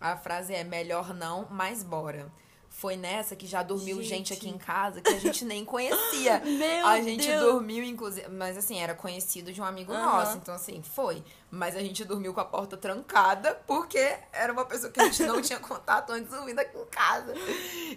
a 0.00 0.16
frase 0.16 0.54
é 0.54 0.62
melhor 0.62 1.12
não, 1.12 1.48
mas 1.50 1.82
bora. 1.82 2.30
Foi 2.78 2.94
nessa 2.94 3.34
que 3.34 3.46
já 3.46 3.62
dormiu 3.62 4.02
gente, 4.02 4.28
Gente. 4.28 4.32
aqui 4.34 4.48
em 4.50 4.58
casa 4.58 5.00
que 5.00 5.08
a 5.08 5.18
gente 5.18 5.46
nem 5.46 5.64
conhecia. 5.64 6.40
Meu 6.44 6.86
a 6.86 7.00
gente 7.00 7.26
Deus. 7.26 7.40
dormiu, 7.40 7.82
inclusive. 7.82 8.28
Mas 8.28 8.54
assim, 8.58 8.78
era 8.78 8.94
conhecido 8.94 9.50
de 9.50 9.62
um 9.62 9.64
amigo 9.64 9.94
Aham. 9.94 10.04
nosso. 10.04 10.36
Então, 10.36 10.54
assim, 10.54 10.82
foi. 10.82 11.24
Mas 11.50 11.74
a 11.74 11.80
gente 11.80 12.04
dormiu 12.04 12.34
com 12.34 12.40
a 12.40 12.44
porta 12.44 12.76
trancada 12.76 13.54
porque 13.66 14.18
era 14.30 14.52
uma 14.52 14.66
pessoa 14.66 14.92
que 14.92 15.00
a 15.00 15.04
gente 15.04 15.22
não 15.22 15.40
tinha 15.40 15.58
contato 15.60 16.10
antes 16.12 16.30
dormindo 16.30 16.58
aqui 16.58 16.76
em 16.76 16.84
casa. 16.84 17.34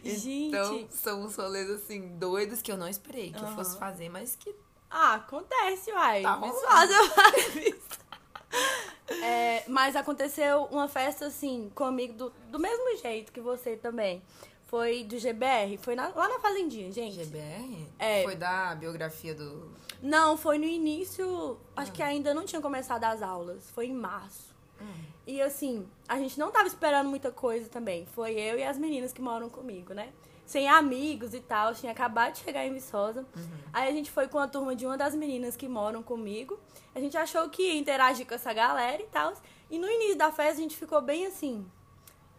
Gente. 0.01 0.29
Então, 0.47 0.87
são 0.91 1.23
uns 1.23 1.35
rolês 1.35 1.69
assim, 1.69 2.15
doidos 2.17 2.61
que 2.61 2.71
eu 2.71 2.77
não 2.77 2.87
esperei 2.87 3.33
que 3.33 3.37
eu 3.39 3.47
Aham. 3.47 3.55
fosse 3.55 3.77
fazer, 3.77 4.07
mas 4.07 4.37
que. 4.39 4.55
Ah, 4.89 5.15
acontece, 5.15 5.91
uai. 5.91 6.21
Tá 6.21 6.35
rolando. 6.35 6.93
É, 9.21 9.63
mas 9.67 9.95
aconteceu 9.95 10.63
uma 10.71 10.87
festa 10.87 11.25
assim 11.25 11.69
comigo 11.75 12.13
do, 12.13 12.29
do 12.49 12.59
mesmo 12.59 12.95
jeito 12.97 13.31
que 13.31 13.41
você 13.41 13.75
também. 13.75 14.21
Foi 14.69 15.03
do 15.03 15.17
GBR, 15.17 15.77
foi 15.77 15.95
na- 15.95 16.09
lá 16.09 16.27
na 16.29 16.39
Fazendinha, 16.39 16.91
gente. 16.91 17.15
GBR? 17.15 17.87
É. 17.97 18.23
Foi 18.23 18.35
da 18.35 18.75
biografia 18.75 19.33
do. 19.33 19.71
Não, 20.01 20.37
foi 20.37 20.57
no 20.59 20.65
início, 20.65 21.57
acho 21.75 21.91
que 21.91 22.03
ainda 22.03 22.33
não 22.33 22.45
tinha 22.45 22.61
começado 22.61 23.03
as 23.03 23.21
aulas, 23.21 23.69
foi 23.71 23.87
em 23.87 23.93
março. 23.93 24.49
E 25.27 25.41
assim, 25.41 25.85
a 26.07 26.17
gente 26.17 26.39
não 26.39 26.49
tava 26.51 26.67
esperando 26.67 27.07
muita 27.09 27.31
coisa 27.31 27.67
também. 27.69 28.05
Foi 28.15 28.31
eu 28.33 28.57
e 28.57 28.63
as 28.63 28.77
meninas 28.77 29.11
que 29.11 29.21
moram 29.21 29.49
comigo, 29.49 29.93
né? 29.93 30.09
Sem 30.45 30.67
amigos 30.69 31.33
e 31.33 31.39
tal, 31.39 31.75
tinha 31.75 31.91
acabado 31.91 32.33
de 32.33 32.39
chegar 32.39 32.65
em 32.65 32.73
Viçosa. 32.73 33.25
Aí 33.73 33.87
a 33.89 33.91
gente 33.91 34.09
foi 34.09 34.27
com 34.27 34.39
a 34.39 34.47
turma 34.47 34.75
de 34.75 34.85
uma 34.85 34.97
das 34.97 35.13
meninas 35.13 35.55
que 35.55 35.67
moram 35.67 36.01
comigo. 36.01 36.57
A 36.95 36.99
gente 36.99 37.15
achou 37.17 37.47
que 37.49 37.61
ia 37.63 37.75
interagir 37.77 38.25
com 38.25 38.33
essa 38.33 38.53
galera 38.53 39.01
e 39.01 39.07
tal. 39.07 39.33
E 39.69 39.77
no 39.77 39.87
início 39.87 40.17
da 40.17 40.31
festa 40.31 40.53
a 40.53 40.61
gente 40.61 40.75
ficou 40.77 41.01
bem 41.01 41.25
assim, 41.27 41.63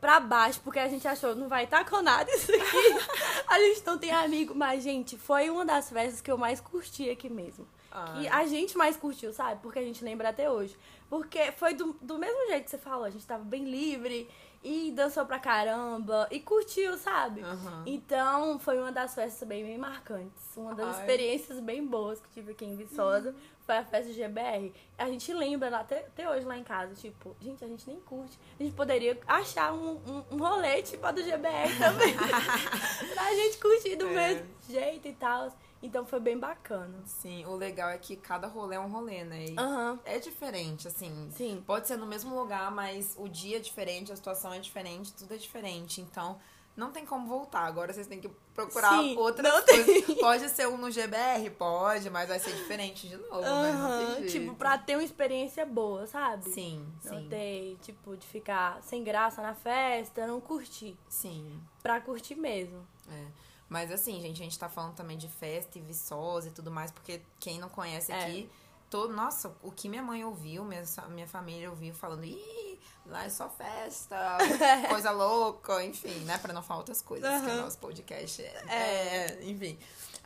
pra 0.01 0.19
baixo, 0.19 0.61
porque 0.65 0.79
a 0.79 0.89
gente 0.89 1.07
achou, 1.07 1.35
não 1.35 1.49
vai 1.49 1.65
estar 1.65 1.85
com 1.85 2.01
nada 2.01 2.31
isso 2.31 2.51
aqui. 2.53 2.99
a 3.47 3.59
gente 3.59 3.87
não 3.87 3.99
tem 3.99 4.11
amigo. 4.11 4.55
Mas, 4.55 4.83
gente, 4.83 5.17
foi 5.17 5.51
uma 5.51 5.65
das 5.65 5.91
festas 5.91 6.21
que 6.21 6.31
eu 6.31 6.39
mais 6.39 6.61
curti 6.61 7.11
aqui 7.11 7.29
mesmo. 7.29 7.67
Ai. 7.91 8.21
Que 8.23 8.29
a 8.29 8.47
gente 8.47 8.77
mais 8.77 8.97
curtiu, 8.97 9.33
sabe? 9.33 9.61
Porque 9.63 9.79
a 9.79 9.83
gente 9.83 10.03
lembra 10.05 10.31
até 10.31 10.51
hoje. 10.51 10.77
Porque 11.09 11.53
foi 11.53 11.75
do, 11.75 11.97
do 12.01 12.19
mesmo 12.19 12.47
jeito 12.47 12.65
que 12.65 12.71
você 12.71 12.79
falou, 12.79 13.05
a 13.05 13.11
gente 13.11 13.27
tava 13.27 13.43
bem 13.43 13.65
livre 13.65 14.29
e 14.63 14.93
dançou 14.93 15.25
pra 15.25 15.39
caramba 15.39 16.29
e 16.31 16.39
curtiu, 16.39 16.97
sabe? 16.99 17.41
Aham. 17.43 17.83
Então, 17.87 18.59
foi 18.59 18.79
uma 18.79 18.93
das 18.93 19.15
festas 19.15 19.49
bem, 19.49 19.65
bem 19.65 19.79
marcantes. 19.79 20.55
Uma 20.57 20.75
das 20.75 20.97
Ai. 20.97 21.01
experiências 21.01 21.61
bem 21.61 21.85
boas 21.87 22.21
que 22.21 22.29
tive 22.31 22.53
aqui 22.53 22.65
em 22.67 22.77
Viçosa 22.77 23.35
foi 23.65 23.77
a 23.79 23.85
festa 23.85 24.13
GBR. 24.13 24.73
A 24.99 25.07
gente 25.09 25.33
lembra 25.33 25.75
até, 25.79 26.01
até 26.01 26.29
hoje 26.29 26.45
lá 26.45 26.59
em 26.59 26.65
casa, 26.65 26.95
tipo, 26.95 27.35
gente, 27.41 27.65
a 27.65 27.69
gente 27.69 27.87
nem 27.89 27.99
curte. 28.01 28.39
A 28.59 28.63
gente 28.63 28.75
poderia 28.75 29.19
achar 29.27 29.73
um, 29.73 29.93
um, 30.07 30.25
um 30.33 30.37
rolê 30.39 30.83
tipo 30.83 31.07
a 31.07 31.13
do 31.13 31.23
GBR 31.23 31.79
também. 31.79 32.15
pra 33.15 33.35
gente 33.35 33.59
curtir 33.59 33.97
do 33.97 34.09
É. 34.09 34.11
mesmo 34.11 34.47
jeito 34.69 35.09
e 35.09 35.13
tal. 35.15 35.51
Então 35.83 36.05
foi 36.05 36.21
bem 36.21 36.39
bacana. 36.39 37.01
Sim, 37.07 37.45
o 37.47 37.57
legal 37.57 37.89
é 37.89 37.97
que 37.97 38.15
cada 38.17 38.47
rolê 38.47 38.77
é 38.77 38.81
um 38.81 38.89
rolê, 38.91 39.25
né? 39.25 39.47
E 39.47 39.59
Aham. 39.59 39.99
É 40.05 40.19
diferente, 40.19 40.87
assim. 40.87 41.31
Sim. 41.35 41.63
Pode 41.67 41.87
ser 41.89 41.97
no 41.97 42.07
mesmo 42.07 42.35
lugar, 42.39 42.71
mas 42.71 43.15
o 43.19 43.29
dia 43.29 43.57
é 43.57 43.61
diferente, 43.61 44.13
a 44.13 44.17
situação 44.17 44.53
é 44.53 44.59
diferente, 44.59 45.13
tudo 45.15 45.33
é 45.33 45.39
diferente. 45.39 46.01
Então, 46.03 46.39
não 46.77 46.91
tem 46.93 47.05
como 47.07 47.27
voltar. 47.27 47.65
Agora 47.65 47.93
vocês 47.93 48.07
têm 48.07 48.21
que 48.21 48.31
procurar 48.55 48.91
Sim, 49.03 49.17
outras 49.17 49.53
não 49.53 49.63
coisas. 49.65 50.15
Pode 50.21 50.49
ser 50.51 50.69
um 50.69 50.77
no 50.77 50.91
GBR? 50.91 51.49
Pode, 51.51 52.11
mas 52.11 52.29
vai 52.29 52.39
ser 52.39 52.53
diferente 52.53 53.09
de 53.09 53.17
novo, 53.17 53.41
né? 53.41 54.17
Tem 54.19 54.27
Tipo, 54.27 54.55
pra 54.55 54.77
ter 54.77 54.97
uma 54.97 55.03
experiência 55.05 55.65
boa, 55.65 56.07
sabe? 56.07 56.49
Sim, 56.51 56.87
Não 57.05 57.19
sim. 57.21 57.29
ter, 57.29 57.79
tipo, 57.83 58.17
de 58.17 58.27
ficar 58.27 58.83
sem 58.83 59.03
graça 59.03 59.41
na 59.41 59.55
festa, 59.55 60.27
não 60.27 60.41
curtir. 60.41 60.97
Sim. 61.09 61.59
Pra 61.83 62.01
curtir 62.01 62.35
mesmo. 62.35 62.87
É. 63.11 63.50
Mas 63.71 63.91
assim, 63.93 64.21
gente, 64.21 64.41
a 64.41 64.45
gente 64.45 64.59
tá 64.59 64.69
falando 64.69 64.95
também 64.97 65.17
de 65.17 65.29
festa 65.29 65.79
e 65.79 65.81
Viçosa 65.81 66.49
e 66.49 66.51
tudo 66.51 66.71
mais, 66.73 66.91
porque 66.91 67.23
quem 67.39 67.59
não 67.61 67.69
conhece 67.69 68.11
É. 68.11 68.21
aqui, 68.25 68.51
todo, 68.91 69.15
nossa, 69.15 69.55
o 69.63 69.71
que 69.71 69.89
minha 69.89 70.03
mãe 70.03 70.25
ouviu, 70.25 70.65
minha, 70.65 70.83
minha 71.11 71.29
família 71.29 71.71
ouviu 71.71 71.95
falando, 71.95 72.25
ih, 72.25 72.81
lá 73.07 73.25
é 73.25 73.29
só 73.31 73.49
festa, 73.49 74.17
coisa 74.91 75.13
louca, 75.13 75.85
enfim, 75.85 76.19
né? 76.25 76.37
Pra 76.39 76.53
não 76.53 76.65
falar 76.65 76.81
outras 76.81 77.01
coisas, 77.01 77.29
que 77.29 77.47
é 77.49 77.53
Aham. 77.53 77.61
o 77.61 77.63
nosso 77.63 77.79
podcast 77.79 78.43
é, 78.43 78.65
é, 78.69 79.39
enfim. 79.45 79.79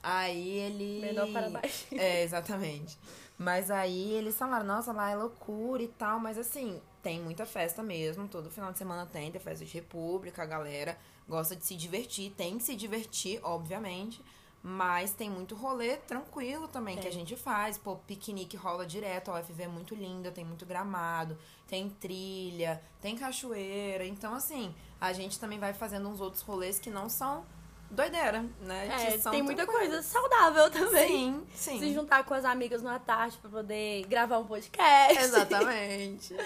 Aí 0.03 0.49
ele. 0.61 1.01
Menor 1.03 1.31
para 1.31 1.51
baixo. 1.51 1.87
É, 1.93 2.23
exatamente. 2.23 2.99
Mas 3.37 3.71
aí 3.71 4.13
eles 4.13 4.37
falaram, 4.37 4.65
nossa, 4.65 4.93
lá 4.93 5.11
é 5.11 5.17
loucura 5.17 5.83
e 5.83 5.89
tal, 5.89 6.19
mas 6.19 6.39
assim, 6.39 6.81
tem 7.03 7.21
muita 7.21 7.45
festa 7.45 7.83
mesmo, 7.83 8.27
todo 8.29 8.51
final 8.51 8.73
de 8.73 8.79
semana 8.79 9.05
tem, 9.07 9.31
tem 9.31 9.41
festa 9.41 9.65
de 9.65 9.71
república, 9.73 10.43
a 10.43 10.47
galera 10.47 10.97
gosta 11.29 11.57
de 11.57 11.65
se 11.65 11.75
divertir, 11.75 12.33
tem 12.33 12.59
que 12.59 12.65
se 12.65 12.75
divertir, 12.75 13.41
obviamente, 13.43 14.23
mas 14.63 15.13
tem 15.13 15.29
muito 15.29 15.55
rolê 15.55 15.97
tranquilo 15.97 16.67
também 16.69 16.97
que 16.97 17.07
a 17.07 17.13
gente 17.13 17.37
faz, 17.37 17.77
pô, 17.77 17.97
piquenique 17.97 18.57
rola 18.57 18.87
direto, 18.87 19.31
a 19.31 19.41
UFV 19.41 19.65
é 19.65 19.69
muito 19.69 19.95
linda, 19.95 20.31
tem 20.31 20.45
muito 20.45 20.65
gramado, 20.65 21.37
tem 21.69 21.91
trilha, 21.91 22.83
tem 23.01 23.17
cachoeira, 23.17 24.07
então 24.07 24.35
assim, 24.35 24.75
a 25.01 25.13
gente 25.13 25.39
também 25.39 25.59
vai 25.59 25.75
fazendo 25.75 26.09
uns 26.09 26.21
outros 26.21 26.43
rolês 26.43 26.79
que 26.79 26.89
não 26.89 27.11
são 27.11 27.45
doideira, 27.91 28.45
né? 28.61 28.89
É, 29.15 29.31
tem 29.31 29.43
muita 29.43 29.67
coisa 29.67 30.03
saudável 30.03 30.71
também. 30.71 31.09
Sim, 31.09 31.47
sim. 31.55 31.79
Se 31.79 31.93
juntar 31.95 32.25
com 32.25 32.35
as 32.35 32.45
amigas 32.45 32.83
numa 32.83 32.99
tarde 32.99 33.37
pra 33.39 33.51
poder 33.51 34.05
gravar 34.07 34.39
um 34.39 34.47
podcast. 34.47 35.23
Exatamente. 35.23 36.35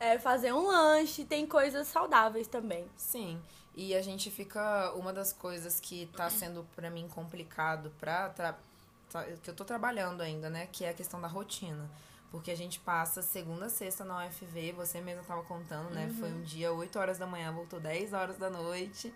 É, 0.00 0.16
fazer 0.16 0.52
um 0.54 0.64
lanche. 0.64 1.24
Tem 1.24 1.44
coisas 1.44 1.88
saudáveis 1.88 2.46
também. 2.46 2.84
Sim. 2.96 3.36
E 3.80 3.94
a 3.94 4.02
gente 4.02 4.28
fica. 4.28 4.92
Uma 4.94 5.12
das 5.12 5.32
coisas 5.32 5.78
que 5.78 6.06
tá 6.16 6.28
sendo 6.28 6.66
pra 6.74 6.90
mim 6.90 7.06
complicado 7.06 7.92
pra. 8.00 8.28
Tra... 8.30 8.58
que 9.40 9.48
eu 9.48 9.54
tô 9.54 9.64
trabalhando 9.64 10.20
ainda, 10.20 10.50
né? 10.50 10.66
Que 10.72 10.84
é 10.84 10.90
a 10.90 10.92
questão 10.92 11.20
da 11.20 11.28
rotina. 11.28 11.88
Porque 12.28 12.50
a 12.50 12.56
gente 12.56 12.80
passa 12.80 13.22
segunda 13.22 13.66
a 13.66 13.68
sexta 13.70 14.04
na 14.04 14.26
UFV, 14.26 14.72
você 14.72 15.00
mesmo 15.00 15.22
tava 15.22 15.44
contando, 15.44 15.90
né? 15.90 16.12
Foi 16.18 16.28
um 16.28 16.42
dia 16.42 16.72
8 16.72 16.98
horas 16.98 17.18
da 17.18 17.26
manhã, 17.26 17.52
voltou 17.52 17.78
10 17.78 18.12
horas 18.12 18.36
da 18.36 18.50
noite. 18.50 19.14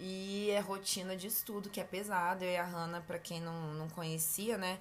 E 0.00 0.50
é 0.50 0.60
rotina 0.60 1.16
de 1.16 1.26
estudo, 1.26 1.68
que 1.68 1.80
é 1.80 1.84
pesado. 1.84 2.44
Eu 2.44 2.50
e 2.50 2.56
a 2.56 2.64
Hanna, 2.64 3.02
pra 3.04 3.18
quem 3.18 3.40
não, 3.40 3.74
não 3.74 3.88
conhecia, 3.88 4.56
né? 4.56 4.78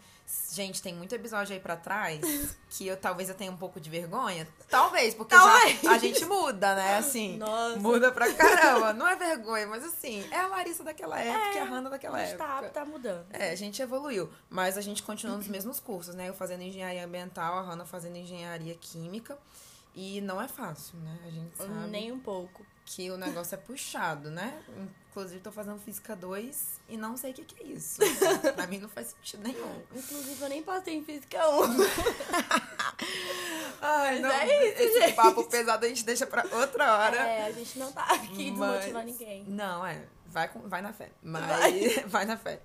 Gente, 0.51 0.81
tem 0.81 0.93
muito 0.93 1.15
episódio 1.15 1.53
aí 1.53 1.59
pra 1.59 1.75
trás 1.75 2.21
que 2.69 2.85
eu 2.85 2.95
talvez 2.97 3.27
eu 3.29 3.33
tenha 3.33 3.51
um 3.51 3.57
pouco 3.57 3.79
de 3.79 3.89
vergonha. 3.89 4.47
Talvez, 4.69 5.15
porque 5.15 5.33
Talvez. 5.33 5.81
já 5.81 5.91
a 5.93 5.97
gente 5.97 6.23
muda, 6.25 6.75
né? 6.75 6.97
Assim, 6.97 7.37
Nossa. 7.37 7.79
muda 7.79 8.11
pra 8.11 8.31
caramba. 8.31 8.93
Não 8.93 9.07
é 9.07 9.15
vergonha, 9.17 9.65
mas 9.65 9.83
assim, 9.85 10.23
é 10.29 10.37
a 10.37 10.47
Larissa 10.47 10.83
daquela 10.83 11.19
época 11.19 11.55
e 11.55 11.59
a 11.59 11.65
Hanna 11.65 11.89
daquela 11.89 12.17
a 12.17 12.25
gente 12.25 12.37
tá, 12.37 12.57
época. 12.57 12.69
tá 12.69 12.85
mudando. 12.85 13.25
É, 13.31 13.51
a 13.51 13.55
gente 13.55 13.81
evoluiu, 13.81 14.29
mas 14.49 14.77
a 14.77 14.81
gente 14.81 15.01
continua 15.01 15.37
nos 15.37 15.47
mesmos 15.47 15.79
cursos, 15.79 16.13
né? 16.13 16.29
Eu 16.29 16.33
fazendo 16.35 16.61
engenharia 16.61 17.03
ambiental, 17.05 17.57
a 17.57 17.61
Hanna 17.61 17.85
fazendo 17.85 18.17
engenharia 18.17 18.75
química. 18.75 19.37
E 19.95 20.21
não 20.21 20.39
é 20.39 20.47
fácil, 20.47 20.99
né? 20.99 21.17
A 21.25 21.31
gente 21.31 21.57
sabe 21.57 21.89
Nem 21.89 22.11
um 22.11 22.19
pouco. 22.19 22.63
que 22.85 23.09
o 23.09 23.17
negócio 23.17 23.55
é 23.55 23.57
puxado, 23.57 24.29
né? 24.29 24.61
Inclusive, 25.17 25.41
tô 25.41 25.51
fazendo 25.51 25.79
Física 25.79 26.15
2 26.15 26.79
e 26.89 26.95
não 26.95 27.17
sei 27.17 27.31
o 27.31 27.33
que, 27.33 27.43
que 27.43 27.63
é 27.63 27.65
isso. 27.65 27.99
pra 28.55 28.67
mim 28.67 28.77
não 28.77 28.87
faz 28.87 29.07
sentido 29.07 29.41
nenhum. 29.41 29.81
Inclusive, 29.95 30.39
eu 30.39 30.47
nem 30.49 30.61
passei 30.61 30.93
em 30.93 31.03
Física 31.03 31.39
1. 31.49 31.63
Ai, 33.81 34.19
Mas 34.19 34.31
é 34.31 34.69
isso, 34.69 34.83
esse 34.83 34.99
gente. 34.99 35.15
papo 35.15 35.43
pesado 35.45 35.87
a 35.87 35.89
gente 35.89 36.05
deixa 36.05 36.27
pra 36.27 36.45
outra 36.55 36.97
hora. 36.97 37.17
É, 37.17 37.47
a 37.47 37.51
gente 37.51 37.79
não 37.79 37.91
tá 37.91 38.03
aqui 38.03 38.51
Mas- 38.51 38.73
desmotivar 38.83 39.05
ninguém. 39.05 39.43
Não, 39.45 39.83
é. 39.83 40.05
Vai, 40.27 40.49
com, 40.49 40.59
vai 40.69 40.83
na 40.83 40.93
fé. 40.93 41.09
Mas. 41.23 41.41
Vai. 42.05 42.25
na 42.25 42.37
fé. 42.37 42.61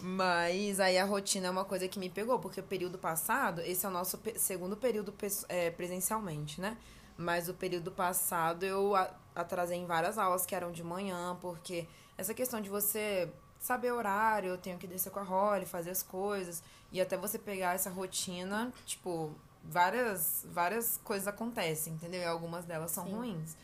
Mas 0.00 0.80
aí 0.80 0.96
a 0.96 1.04
rotina 1.04 1.48
é 1.48 1.50
uma 1.50 1.66
coisa 1.66 1.86
que 1.88 1.98
me 1.98 2.08
pegou, 2.08 2.38
porque 2.38 2.60
o 2.60 2.62
período 2.62 2.96
passado, 2.96 3.60
esse 3.60 3.84
é 3.84 3.88
o 3.88 3.92
nosso 3.92 4.18
segundo 4.36 4.78
período 4.78 5.12
é, 5.50 5.70
presencialmente, 5.70 6.58
né? 6.58 6.78
Mas 7.18 7.50
o 7.50 7.54
período 7.54 7.92
passado 7.92 8.62
eu 8.64 8.94
atrasei 9.34 9.78
em 9.78 9.86
várias 9.86 10.18
aulas 10.18 10.44
que 10.46 10.54
eram 10.54 10.72
de 10.72 10.82
manhã, 10.82 11.36
porque 11.40 11.86
essa 12.16 12.34
questão 12.34 12.60
de 12.60 12.68
você 12.68 13.32
saber 13.58 13.92
horário, 13.92 14.50
eu 14.50 14.58
tenho 14.58 14.78
que 14.78 14.86
descer 14.86 15.10
com 15.10 15.20
a 15.20 15.22
Holly, 15.22 15.66
fazer 15.66 15.90
as 15.90 16.02
coisas, 16.02 16.62
e 16.90 17.00
até 17.00 17.16
você 17.16 17.38
pegar 17.38 17.74
essa 17.74 17.88
rotina, 17.90 18.72
tipo, 18.84 19.32
várias, 19.64 20.44
várias 20.50 21.00
coisas 21.04 21.28
acontecem, 21.28 21.92
entendeu? 21.94 22.20
E 22.20 22.24
algumas 22.24 22.64
delas 22.64 22.90
são 22.90 23.04
Sim. 23.06 23.14
ruins. 23.14 23.56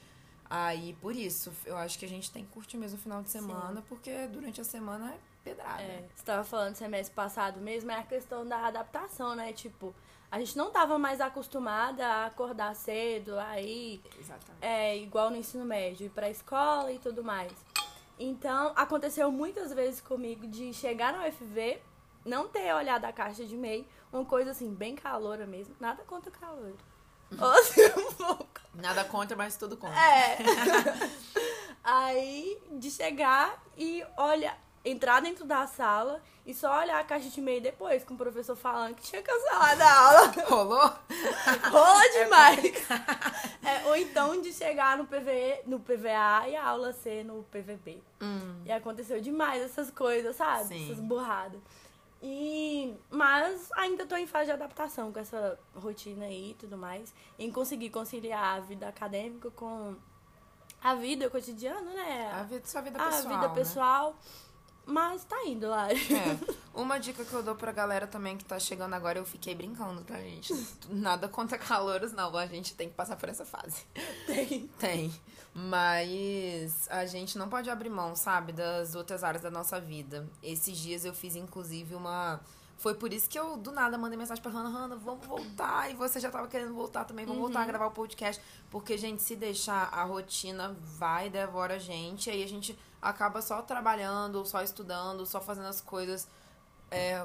Aí, 0.49 0.97
por 1.03 1.15
isso, 1.15 1.53
eu 1.67 1.77
acho 1.77 1.99
que 1.99 2.07
a 2.07 2.09
gente 2.09 2.31
tem 2.31 2.45
que 2.45 2.51
curtir 2.51 2.79
mesmo 2.79 2.97
o 2.97 3.01
final 3.01 3.23
de 3.23 3.31
semana, 3.31 3.83
porque 3.89 4.27
durante 4.29 4.61
a 4.61 4.65
semana 4.65 5.13
é 5.13 5.19
pedrada. 5.45 5.83
É, 5.83 6.09
você 6.15 6.25
tava 6.25 6.45
falando 6.45 6.75
semestre 6.75 7.15
passado 7.15 7.61
mesmo, 7.61 7.91
é 7.91 7.97
a 7.97 8.03
questão 8.03 8.47
da 8.47 8.67
adaptação, 8.67 9.35
né? 9.35 9.53
Tipo, 9.53 9.95
a 10.31 10.39
gente 10.39 10.57
não 10.57 10.71
tava 10.71 10.99
mais 10.99 11.21
acostumada 11.21 12.07
a 12.07 12.27
acordar 12.27 12.75
cedo, 12.75 13.39
aí 13.39 14.01
Exatamente. 14.19 14.59
é 14.61 14.97
igual 14.97 15.31
no 15.31 15.37
ensino 15.37 15.65
médio, 15.65 16.07
ir 16.07 16.11
pra 16.11 16.29
escola 16.29 16.93
e 16.93 16.99
tudo 16.99 17.25
mais. 17.25 17.53
Então, 18.19 18.73
aconteceu 18.77 19.31
muitas 19.31 19.73
vezes 19.73 20.01
comigo 20.01 20.47
de 20.47 20.75
chegar 20.75 21.13
na 21.13 21.27
UFV, 21.27 21.81
não 22.25 22.49
ter 22.49 22.75
olhado 22.75 23.05
a 23.05 23.13
caixa 23.13 23.45
de 23.45 23.55
e-mail, 23.55 23.87
uma 24.13 24.25
coisa 24.25 24.51
assim, 24.51 24.75
bem 24.75 24.95
caloura 24.95 25.47
mesmo. 25.47 25.75
Nada 25.81 26.03
contra 26.05 26.31
calor. 26.31 26.75
Ou 27.39 27.49
assim. 27.53 27.83
Nada 28.75 29.05
contra, 29.05 29.37
mas 29.37 29.57
tudo 29.57 29.77
contra. 29.77 29.99
É. 29.99 30.39
Aí, 31.83 32.61
de 32.73 32.91
chegar 32.91 33.63
e 33.77 34.05
olha, 34.17 34.55
entrar 34.85 35.21
dentro 35.21 35.45
da 35.45 35.67
sala 35.67 36.21
e 36.47 36.55
só 36.55 36.81
olhar 36.81 36.99
a 36.99 37.05
caixa 37.05 37.29
de 37.29 37.41
e-mail 37.41 37.61
depois, 37.61 38.05
com 38.05 38.15
o 38.15 38.17
professor 38.17 38.57
falando 38.57 38.95
que 38.95 39.03
tinha 39.03 39.23
cancelado 39.23 39.83
a 39.83 40.01
aula. 40.01 40.35
Rolou? 40.49 40.93
Rola 41.71 42.09
demais. 42.13 42.89
É, 43.63 43.87
ou 43.89 43.97
então 43.97 44.41
de 44.41 44.53
chegar 44.53 44.97
no, 44.97 45.07
PV, 45.07 45.63
no 45.67 45.79
PVA 45.79 46.49
e 46.49 46.57
a 46.57 46.67
aula 46.67 46.93
ser 46.93 47.25
no 47.25 47.43
PVB. 47.45 48.03
Hum. 48.23 48.63
E 48.65 48.73
aconteceu 48.73 49.21
demais 49.21 49.63
essas 49.63 49.91
coisas, 49.91 50.37
sabe? 50.37 50.69
Sim. 50.69 50.85
Essas 50.87 51.01
burradas. 51.01 51.61
E, 52.23 52.97
mas 53.11 53.71
ainda 53.73 54.05
tô 54.05 54.17
em 54.17 54.27
fase 54.27 54.47
de 54.47 54.53
adaptação 54.53 55.13
com 55.13 55.21
essa 55.21 55.59
rotina 55.75 56.25
aí 56.25 56.51
e 56.51 56.55
tudo 56.55 56.77
mais. 56.77 57.15
Em 57.39 57.53
conseguir 57.53 57.91
conciliar 57.91 58.57
a 58.57 58.61
vida 58.61 58.89
acadêmica 58.89 59.51
com 59.51 59.95
a 60.83 60.95
vida 60.95 61.29
cotidiana, 61.31 61.91
né? 61.93 62.33
A 62.33 62.43
vida, 62.43 62.67
sua 62.67 62.81
vida 62.81 62.99
a 63.01 63.07
pessoal. 63.07 63.25
vida 63.25 63.49
né? 63.49 64.15
Mas 64.89 65.23
tá 65.23 65.45
indo 65.45 65.69
lá. 65.69 65.93
É. 65.93 66.59
Uma 66.73 66.99
dica 66.99 67.23
que 67.23 67.35
eu 67.35 67.43
dou 67.43 67.55
pra 67.55 67.73
galera 67.73 68.07
também 68.07 68.39
que 68.39 68.45
tá 68.45 68.59
chegando 68.59 68.95
agora, 68.95 69.19
eu 69.19 69.25
fiquei 69.27 69.55
brincando, 69.55 70.03
tá, 70.03 70.17
gente? 70.17 70.55
Nada 70.89 71.29
contra 71.29 71.59
calouros, 71.59 72.13
não. 72.13 72.35
A 72.35 72.47
gente 72.47 72.75
tem 72.75 72.89
que 72.89 72.95
passar 72.95 73.17
por 73.17 73.29
essa 73.29 73.45
fase. 73.45 73.85
Tem. 74.27 74.67
Tem. 74.79 75.13
Mas 75.53 76.89
a 76.89 77.05
gente 77.05 77.37
não 77.37 77.51
pode 77.51 77.69
abrir 77.69 77.91
mão, 77.91 78.17
sabe, 78.17 78.51
das 78.53 78.95
outras 78.95 79.23
áreas 79.23 79.43
da 79.43 79.51
nossa 79.51 79.79
vida. 79.79 80.27
Esses 80.43 80.79
dias 80.79 81.05
eu 81.05 81.13
fiz, 81.13 81.37
inclusive, 81.37 81.95
uma. 81.95 82.41
Foi 82.79 82.95
por 82.95 83.13
isso 83.13 83.29
que 83.29 83.39
eu, 83.39 83.59
do 83.59 83.73
nada, 83.73 83.99
mandei 83.99 84.17
mensagem 84.17 84.41
pra 84.43 84.53
Hannah, 84.53 84.71
Hannah, 84.71 84.97
vamos 84.97 85.27
voltar. 85.27 85.91
E 85.91 85.95
você 85.95 86.19
já 86.19 86.31
tava 86.31 86.49
querendo 86.49 86.73
voltar 86.73 87.05
também, 87.05 87.27
vamos 87.27 87.43
voltar 87.43 87.61
a 87.61 87.67
gravar 87.67 87.89
o 87.89 87.91
podcast. 87.91 88.41
Porque, 88.71 88.97
gente, 88.97 89.21
se 89.21 89.37
deixar, 89.37 89.91
a 89.93 90.05
rotina 90.05 90.75
vai 90.81 91.27
e 91.27 91.31
devora 91.31 91.75
a 91.75 91.79
gente. 91.79 92.31
Aí 92.31 92.43
a 92.43 92.49
gente 92.49 92.79
acaba 93.01 93.41
só 93.41 93.63
trabalhando, 93.63 94.45
só 94.45 94.63
estudando, 94.63 95.25
só 95.27 95.41
fazendo 95.41 95.69
as 95.69 95.81
coisas 95.81 96.29
é, 96.91 97.25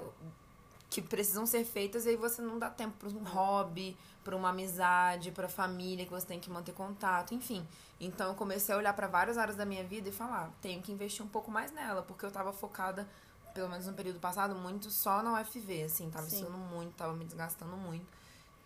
que 0.89 1.01
precisam 1.01 1.45
ser 1.45 1.65
feitas. 1.65 2.05
E 2.05 2.09
aí 2.09 2.15
você 2.15 2.41
não 2.41 2.59
dá 2.59 2.69
tempo 2.69 2.95
pra 2.97 3.09
um 3.09 3.23
hobby, 3.23 3.97
pra 4.23 4.35
uma 4.35 4.49
amizade, 4.49 5.31
pra 5.31 5.49
família 5.49 6.05
que 6.05 6.11
você 6.11 6.25
tem 6.25 6.39
que 6.39 6.49
manter 6.49 6.73
contato, 6.73 7.33
enfim. 7.33 7.67
Então 7.99 8.29
eu 8.29 8.35
comecei 8.35 8.73
a 8.73 8.77
olhar 8.77 8.93
pra 8.93 9.07
várias 9.07 9.37
áreas 9.37 9.57
da 9.57 9.65
minha 9.65 9.83
vida 9.83 10.09
e 10.09 10.11
falar, 10.11 10.51
tenho 10.61 10.81
que 10.81 10.91
investir 10.91 11.25
um 11.25 11.29
pouco 11.29 11.51
mais 11.51 11.71
nela, 11.71 12.01
porque 12.01 12.25
eu 12.25 12.31
tava 12.31 12.53
focada, 12.53 13.07
pelo 13.53 13.69
menos 13.69 13.85
no 13.85 13.93
período 13.93 14.19
passado, 14.19 14.55
muito 14.55 14.89
só 14.89 15.21
na 15.21 15.39
UFV, 15.41 15.83
assim, 15.83 16.09
tava 16.09 16.27
Sim. 16.27 16.37
estudando 16.37 16.57
muito, 16.57 16.93
tava 16.93 17.13
me 17.13 17.25
desgastando 17.25 17.75
muito. 17.77 18.05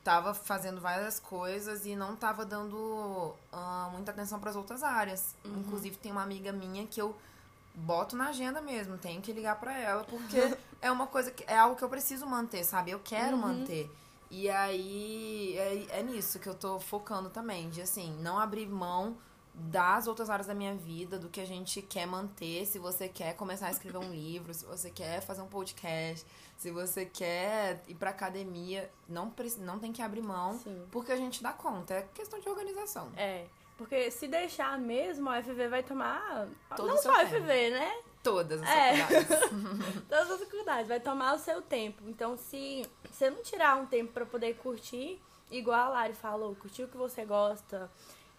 Tava 0.07 0.33
fazendo 0.33 0.79
várias 0.79 1.19
coisas 1.19 1.85
e 1.85 1.93
não 1.93 2.15
tava 2.15 2.45
dando 2.45 3.33
ah, 3.51 3.89
muita 3.91 4.11
atenção 4.11 4.39
pras 4.39 4.55
outras 4.55 4.81
áreas. 4.81 5.35
Inclusive 5.43 5.97
tem 5.97 6.13
uma 6.13 6.23
amiga 6.23 6.53
minha 6.53 6.87
que 6.87 7.01
eu 7.01 7.13
boto 7.75 8.15
na 8.15 8.29
agenda 8.29 8.61
mesmo, 8.61 8.97
tenho 8.97 9.21
que 9.21 9.33
ligar 9.33 9.59
para 9.59 9.77
ela, 9.77 10.05
porque 10.05 10.57
é 10.81 10.89
uma 10.89 11.07
coisa 11.07 11.29
que 11.29 11.43
é 11.45 11.57
algo 11.57 11.75
que 11.75 11.83
eu 11.83 11.89
preciso 11.89 12.25
manter, 12.25 12.63
sabe? 12.63 12.91
Eu 12.91 13.01
quero 13.03 13.35
uhum. 13.35 13.41
manter. 13.41 13.91
E 14.31 14.49
aí 14.49 15.57
é, 15.57 15.99
é 15.99 16.03
nisso 16.03 16.39
que 16.39 16.47
eu 16.47 16.55
tô 16.55 16.79
focando 16.79 17.29
também, 17.29 17.69
de 17.69 17.81
assim, 17.81 18.17
não 18.21 18.39
abrir 18.39 18.65
mão 18.65 19.17
das 19.59 20.05
outras 20.05 20.29
áreas 20.29 20.45
da 20.45 20.53
minha 20.53 20.75
vida, 20.75 21.17
do 21.17 21.29
que 21.29 21.41
a 21.41 21.45
gente 21.45 21.81
quer 21.81 22.05
manter, 22.05 22.63
se 22.67 22.77
você 22.77 23.09
quer 23.09 23.35
começar 23.35 23.67
a 23.67 23.71
escrever 23.71 23.97
um 23.97 24.11
livro, 24.11 24.53
se 24.53 24.63
você 24.63 24.91
quer 24.91 25.19
fazer 25.21 25.41
um 25.41 25.47
podcast, 25.47 26.25
se 26.55 26.69
você 26.69 27.05
quer 27.05 27.83
ir 27.87 27.95
pra 27.95 28.11
academia, 28.11 28.89
não, 29.09 29.33
não 29.59 29.79
tem 29.79 29.91
que 29.91 30.01
abrir 30.01 30.21
mão, 30.21 30.59
Sim. 30.59 30.85
porque 30.91 31.11
a 31.11 31.15
gente 31.15 31.41
dá 31.41 31.51
conta, 31.53 31.95
é 31.95 32.07
questão 32.13 32.39
de 32.39 32.47
organização. 32.47 33.11
É, 33.17 33.45
porque 33.79 34.11
se 34.11 34.27
deixar 34.27 34.77
mesmo, 34.77 35.27
a 35.27 35.41
FV 35.41 35.67
vai 35.69 35.81
tomar. 35.81 36.47
Todo 36.75 36.89
não 36.89 36.97
só 36.97 37.11
a 37.11 37.25
FV, 37.25 37.71
né? 37.71 38.01
Todas 38.21 38.61
as 38.61 38.69
é. 38.69 38.97
faculdades. 38.97 39.49
Todas 40.07 40.31
as 40.31 40.39
faculdades, 40.39 40.87
vai 40.87 40.99
tomar 40.99 41.33
o 41.35 41.39
seu 41.39 41.63
tempo. 41.63 42.03
Então, 42.07 42.37
se 42.37 42.85
você 43.09 43.29
não 43.29 43.41
tirar 43.41 43.75
um 43.77 43.87
tempo 43.87 44.13
para 44.13 44.25
poder 44.25 44.55
curtir, 44.57 45.19
igual 45.49 45.79
a 45.79 45.89
Lari 45.89 46.13
falou, 46.13 46.55
curtir 46.55 46.83
o 46.83 46.87
que 46.87 46.97
você 46.97 47.25
gosta, 47.25 47.89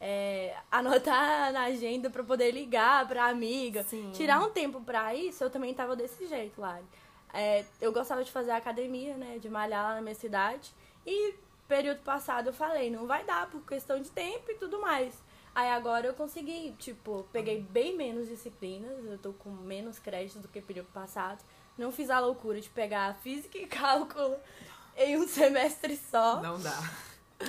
é, 0.01 0.57
anotar 0.71 1.53
na 1.53 1.65
agenda 1.65 2.09
para 2.09 2.23
poder 2.23 2.51
ligar 2.51 3.07
pra 3.09 3.27
amiga, 3.27 3.83
Sim. 3.85 4.11
tirar 4.13 4.41
um 4.41 4.51
tempo 4.51 4.81
para 4.81 5.15
isso, 5.15 5.43
eu 5.43 5.51
também 5.51 5.75
tava 5.75 5.97
desse 5.97 6.27
jeito, 6.27 6.61
Lari. 6.61 6.85
É, 7.33 7.65
eu 7.81 7.93
gostava 7.93 8.25
de 8.25 8.31
fazer 8.31 8.53
academia, 8.53 9.17
né, 9.17 9.39
de 9.39 9.49
malhar 9.49 9.85
lá 9.85 9.95
na 9.97 10.01
minha 10.01 10.15
cidade, 10.15 10.73
e 11.07 11.35
período 11.67 12.01
passado 12.01 12.49
eu 12.49 12.53
falei, 12.53 12.91
não 12.91 13.07
vai 13.07 13.25
dar 13.25 13.51
por 13.51 13.61
questão 13.67 14.01
de 14.01 14.11
tempo 14.11 14.51
e 14.51 14.55
tudo 14.55 14.81
mais. 14.81 15.15
Aí 15.55 15.71
agora 15.71 16.07
eu 16.07 16.15
consegui, 16.15 16.73
tipo, 16.79 17.27
peguei 17.33 17.61
bem 17.61 17.97
menos 17.97 18.29
disciplinas, 18.29 19.05
eu 19.05 19.19
tô 19.19 19.33
com 19.33 19.51
menos 19.51 19.99
créditos 19.99 20.41
do 20.41 20.49
que 20.49 20.61
período 20.61 20.89
passado. 20.93 21.43
Não 21.77 21.91
fiz 21.91 22.11
a 22.11 22.21
loucura 22.21 22.61
de 22.61 22.71
pegar 22.71 23.15
física 23.17 23.59
e 23.59 23.67
cálculo 23.69 24.37
em 24.97 25.17
um 25.17 25.27
semestre 25.27 25.97
só. 25.97 26.41
Não 26.41 26.61
dá. 26.61 26.79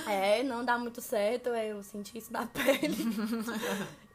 É, 0.08 0.44
não 0.44 0.64
dá 0.64 0.78
muito 0.78 1.02
certo, 1.02 1.50
eu 1.50 1.82
senti 1.84 2.18
isso 2.18 2.32
na 2.32 2.46
pele. 2.48 2.96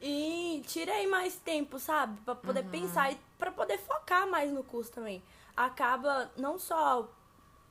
e 0.00 0.62
tirei 0.66 1.06
mais 1.06 1.36
tempo, 1.36 1.78
sabe? 1.78 2.20
Pra 2.20 2.34
poder 2.34 2.64
uhum. 2.64 2.70
pensar 2.70 3.12
e 3.12 3.18
pra 3.38 3.50
poder 3.50 3.78
focar 3.78 4.28
mais 4.28 4.52
no 4.52 4.62
curso 4.62 4.92
também. 4.92 5.22
Acaba 5.56 6.30
não 6.36 6.58
só. 6.58 7.08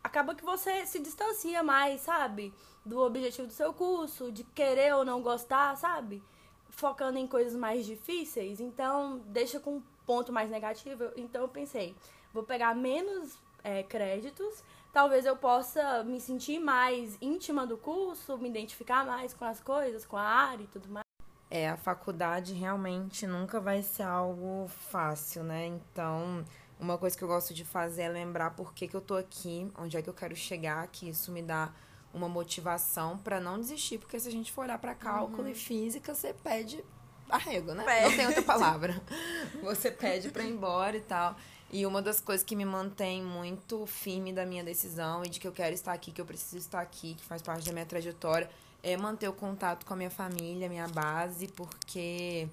Acaba 0.03 0.35
que 0.35 0.43
você 0.43 0.85
se 0.85 0.99
distancia 0.99 1.63
mais, 1.63 2.01
sabe? 2.01 2.53
do 2.85 2.99
objetivo 2.99 3.47
do 3.47 3.53
seu 3.53 3.73
curso, 3.73 4.31
de 4.31 4.43
querer 4.43 4.93
ou 4.95 5.05
não 5.05 5.21
gostar, 5.21 5.75
sabe? 5.77 6.21
Focando 6.69 7.17
em 7.17 7.27
coisas 7.27 7.55
mais 7.55 7.85
difíceis, 7.85 8.59
então 8.59 9.21
deixa 9.27 9.59
com 9.59 9.77
um 9.77 9.83
ponto 10.05 10.33
mais 10.33 10.49
negativo. 10.49 11.05
Então 11.15 11.41
eu 11.41 11.47
pensei, 11.47 11.95
vou 12.33 12.43
pegar 12.43 12.75
menos 12.75 13.37
é, 13.63 13.83
créditos, 13.83 14.63
talvez 14.93 15.25
eu 15.25 15.35
possa 15.35 16.03
me 16.03 16.21
sentir 16.21 16.59
mais 16.59 17.17
íntima 17.19 17.65
do 17.65 17.75
curso, 17.75 18.37
me 18.37 18.47
identificar 18.47 19.05
mais 19.05 19.33
com 19.33 19.43
as 19.43 19.59
coisas, 19.59 20.05
com 20.05 20.15
a 20.15 20.23
área 20.23 20.63
e 20.63 20.67
tudo 20.67 20.87
mais. 20.87 21.03
É, 21.49 21.69
a 21.69 21.77
faculdade 21.77 22.53
realmente 22.53 23.27
nunca 23.27 23.59
vai 23.59 23.81
ser 23.81 24.03
algo 24.03 24.67
fácil, 24.67 25.43
né? 25.43 25.67
Então, 25.67 26.45
uma 26.79 26.97
coisa 26.97 27.17
que 27.17 27.23
eu 27.23 27.27
gosto 27.27 27.53
de 27.53 27.65
fazer 27.65 28.03
é 28.03 28.09
lembrar 28.09 28.51
por 28.51 28.73
que, 28.73 28.87
que 28.87 28.95
eu 28.95 29.01
tô 29.01 29.15
aqui, 29.15 29.69
onde 29.77 29.97
é 29.97 30.01
que 30.01 30.09
eu 30.09 30.13
quero 30.13 30.35
chegar, 30.35 30.87
que 30.87 31.09
isso 31.09 31.31
me 31.31 31.41
dá 31.41 31.71
uma 32.13 32.29
motivação 32.29 33.17
para 33.17 33.39
não 33.39 33.59
desistir, 33.59 33.97
porque 33.97 34.19
se 34.19 34.27
a 34.27 34.31
gente 34.31 34.51
for 34.51 34.61
olhar 34.61 34.77
para 34.77 34.93
cálculo 34.93 35.43
uhum. 35.43 35.49
e 35.49 35.55
física, 35.55 36.13
você 36.13 36.33
pede 36.33 36.83
arrego, 37.29 37.73
né? 37.73 37.83
Pede. 37.83 38.09
Não 38.09 38.15
tem 38.15 38.27
outra 38.27 38.43
palavra. 38.43 39.01
você 39.61 39.91
pede 39.91 40.29
para 40.29 40.43
ir 40.43 40.51
embora 40.51 40.95
e 40.95 41.01
tal. 41.01 41.35
E 41.73 41.87
uma 41.87 42.03
das 42.03 42.21
coisas 42.21 42.45
que 42.45 42.55
me 42.55 42.65
mantém 42.65 43.23
muito 43.23 43.87
firme 43.87 44.31
da 44.31 44.45
minha 44.45 44.63
decisão 44.63 45.25
e 45.25 45.27
de 45.27 45.39
que 45.39 45.47
eu 45.47 45.51
quero 45.51 45.73
estar 45.73 45.91
aqui, 45.91 46.11
que 46.11 46.21
eu 46.21 46.25
preciso 46.25 46.59
estar 46.59 46.79
aqui, 46.79 47.15
que 47.15 47.23
faz 47.23 47.41
parte 47.41 47.65
da 47.65 47.73
minha 47.73 47.85
trajetória, 47.85 48.47
é 48.83 48.95
manter 48.95 49.27
o 49.27 49.33
contato 49.33 49.83
com 49.83 49.95
a 49.95 49.97
minha 49.97 50.11
família, 50.11 50.69
minha 50.69 50.87
base, 50.87 51.47
porque 51.47 52.47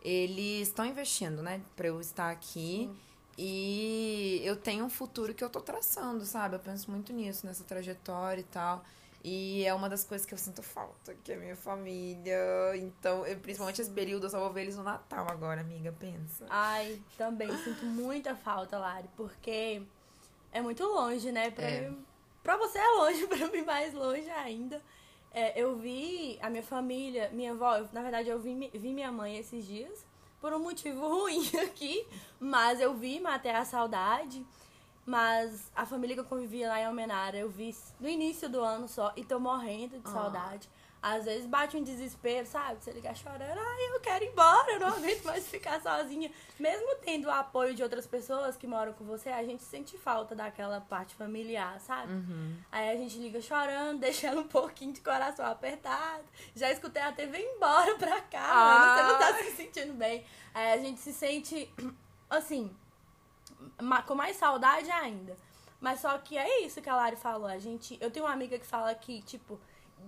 eles 0.00 0.68
estão 0.68 0.86
investindo, 0.86 1.42
né, 1.42 1.60
para 1.74 1.88
eu 1.88 2.00
estar 2.00 2.30
aqui. 2.30 2.88
Sim. 2.88 2.96
E 3.36 4.40
eu 4.44 4.54
tenho 4.54 4.84
um 4.84 4.90
futuro 4.90 5.34
que 5.34 5.42
eu 5.42 5.50
tô 5.50 5.60
traçando, 5.60 6.24
sabe? 6.24 6.54
Eu 6.54 6.60
penso 6.60 6.88
muito 6.88 7.12
nisso, 7.12 7.44
nessa 7.44 7.64
trajetória 7.64 8.42
e 8.42 8.44
tal. 8.44 8.84
E 9.24 9.64
é 9.64 9.72
uma 9.72 9.88
das 9.88 10.02
coisas 10.04 10.26
que 10.26 10.34
eu 10.34 10.38
sinto 10.38 10.62
falta, 10.62 11.14
que 11.22 11.30
é 11.30 11.36
a 11.36 11.38
minha 11.38 11.56
família. 11.56 12.76
Então, 12.76 13.24
eu, 13.24 13.38
principalmente 13.38 13.80
esse 13.80 13.90
período, 13.90 14.26
eu 14.26 14.30
só 14.30 14.40
vou 14.40 14.52
ver 14.52 14.62
eles 14.62 14.76
no 14.76 14.82
Natal 14.82 15.26
agora, 15.28 15.60
amiga, 15.60 15.92
pensa. 15.92 16.44
Ai, 16.50 17.00
também 17.16 17.48
sinto 17.58 17.86
muita 17.86 18.34
falta, 18.34 18.78
Lari, 18.78 19.08
porque 19.16 19.82
é 20.50 20.60
muito 20.60 20.84
longe, 20.84 21.30
né? 21.30 21.52
Pra, 21.52 21.64
é. 21.64 21.88
Mim, 21.88 22.04
pra 22.42 22.56
você 22.56 22.78
é 22.78 22.88
longe, 22.90 23.26
pra 23.28 23.48
mim 23.48 23.62
mais 23.62 23.94
longe 23.94 24.28
ainda. 24.30 24.82
É, 25.32 25.58
eu 25.58 25.76
vi 25.76 26.36
a 26.42 26.50
minha 26.50 26.62
família, 26.62 27.30
minha 27.32 27.52
avó, 27.52 27.76
eu, 27.76 27.88
na 27.92 28.02
verdade 28.02 28.28
eu 28.28 28.38
vi, 28.40 28.70
vi 28.74 28.92
minha 28.92 29.10
mãe 29.10 29.38
esses 29.38 29.64
dias 29.64 30.04
por 30.40 30.52
um 30.52 30.58
motivo 30.58 31.00
ruim 31.08 31.48
aqui, 31.64 32.04
mas 32.40 32.80
eu 32.80 32.92
vi, 32.94 33.20
matei 33.20 33.52
a 33.52 33.64
saudade. 33.64 34.44
Mas 35.04 35.70
a 35.74 35.84
família 35.84 36.14
que 36.14 36.20
eu 36.20 36.24
convivia 36.24 36.68
lá 36.68 36.80
em 36.80 36.84
Almenara, 36.84 37.36
eu 37.36 37.48
vi 37.48 37.74
no 37.98 38.08
início 38.08 38.48
do 38.48 38.60
ano 38.60 38.86
só 38.86 39.12
e 39.16 39.24
tô 39.24 39.38
morrendo 39.40 39.98
de 39.98 40.08
ah. 40.08 40.12
saudade. 40.12 40.68
Às 41.02 41.24
vezes 41.24 41.46
bate 41.46 41.76
um 41.76 41.82
desespero, 41.82 42.46
sabe? 42.46 42.76
Você 42.80 42.92
liga 42.92 43.12
chorando, 43.12 43.58
ai, 43.58 43.96
eu 43.96 43.98
quero 43.98 44.22
ir 44.22 44.28
embora, 44.28 44.70
eu 44.70 44.78
não 44.78 44.86
aguento 44.86 45.24
mais 45.24 45.48
ficar 45.48 45.80
sozinha. 45.82 46.30
Mesmo 46.60 46.94
tendo 47.04 47.26
o 47.26 47.30
apoio 47.30 47.74
de 47.74 47.82
outras 47.82 48.06
pessoas 48.06 48.56
que 48.56 48.68
moram 48.68 48.92
com 48.92 49.04
você, 49.04 49.28
a 49.28 49.42
gente 49.42 49.64
sente 49.64 49.98
falta 49.98 50.36
daquela 50.36 50.80
parte 50.80 51.16
familiar, 51.16 51.80
sabe? 51.80 52.12
Uhum. 52.12 52.56
Aí 52.70 52.90
a 52.90 52.96
gente 52.96 53.18
liga 53.18 53.40
chorando, 53.40 53.98
deixando 54.00 54.42
um 54.42 54.46
pouquinho 54.46 54.92
de 54.92 55.00
coração 55.00 55.44
apertado. 55.44 56.22
Já 56.54 56.70
escutei 56.70 57.02
até, 57.02 57.26
vem 57.26 57.56
embora 57.56 57.96
pra 57.98 58.20
cá, 58.20 58.52
ah. 58.52 58.78
mano, 58.78 58.94
você 58.94 59.12
não 59.12 59.18
tá 59.18 59.42
se 59.42 59.56
sentindo 59.56 59.94
bem. 59.94 60.24
Aí 60.54 60.72
a 60.72 60.78
gente 60.78 61.00
se 61.00 61.12
sente, 61.12 61.68
assim, 62.30 62.70
com 64.06 64.14
mais 64.14 64.36
saudade 64.36 64.90
ainda. 64.90 65.36
Mas 65.80 66.00
só 66.00 66.16
que 66.18 66.38
é 66.38 66.64
isso 66.64 66.80
que 66.80 66.88
a 66.88 66.94
Lari 66.94 67.16
falou. 67.16 67.46
A 67.46 67.58
gente, 67.58 67.98
eu 68.00 68.10
tenho 68.10 68.24
uma 68.24 68.32
amiga 68.32 68.58
que 68.58 68.66
fala 68.66 68.94
que, 68.94 69.20
tipo, 69.22 69.58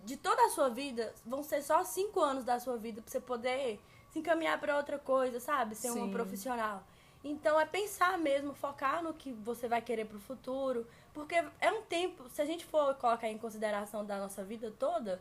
de 0.04 0.16
toda 0.16 0.44
a 0.46 0.50
sua 0.50 0.68
vida, 0.68 1.12
vão 1.26 1.42
ser 1.42 1.62
só 1.62 1.82
cinco 1.84 2.20
anos 2.20 2.44
da 2.44 2.60
sua 2.60 2.76
vida 2.76 3.02
pra 3.02 3.10
você 3.10 3.20
poder 3.20 3.80
se 4.10 4.20
encaminhar 4.20 4.58
para 4.60 4.76
outra 4.76 4.98
coisa, 4.98 5.40
sabe? 5.40 5.74
Ser 5.74 5.90
Sim. 5.90 6.02
uma 6.02 6.12
profissional. 6.12 6.84
Então 7.24 7.58
é 7.58 7.66
pensar 7.66 8.18
mesmo, 8.18 8.54
focar 8.54 9.02
no 9.02 9.14
que 9.14 9.32
você 9.32 9.66
vai 9.66 9.80
querer 9.80 10.04
pro 10.04 10.20
futuro. 10.20 10.86
Porque 11.12 11.34
é 11.60 11.70
um 11.72 11.82
tempo, 11.82 12.28
se 12.28 12.42
a 12.42 12.44
gente 12.44 12.64
for 12.64 12.94
colocar 12.94 13.28
em 13.28 13.38
consideração 13.38 14.04
da 14.04 14.18
nossa 14.18 14.44
vida 14.44 14.72
toda, 14.78 15.20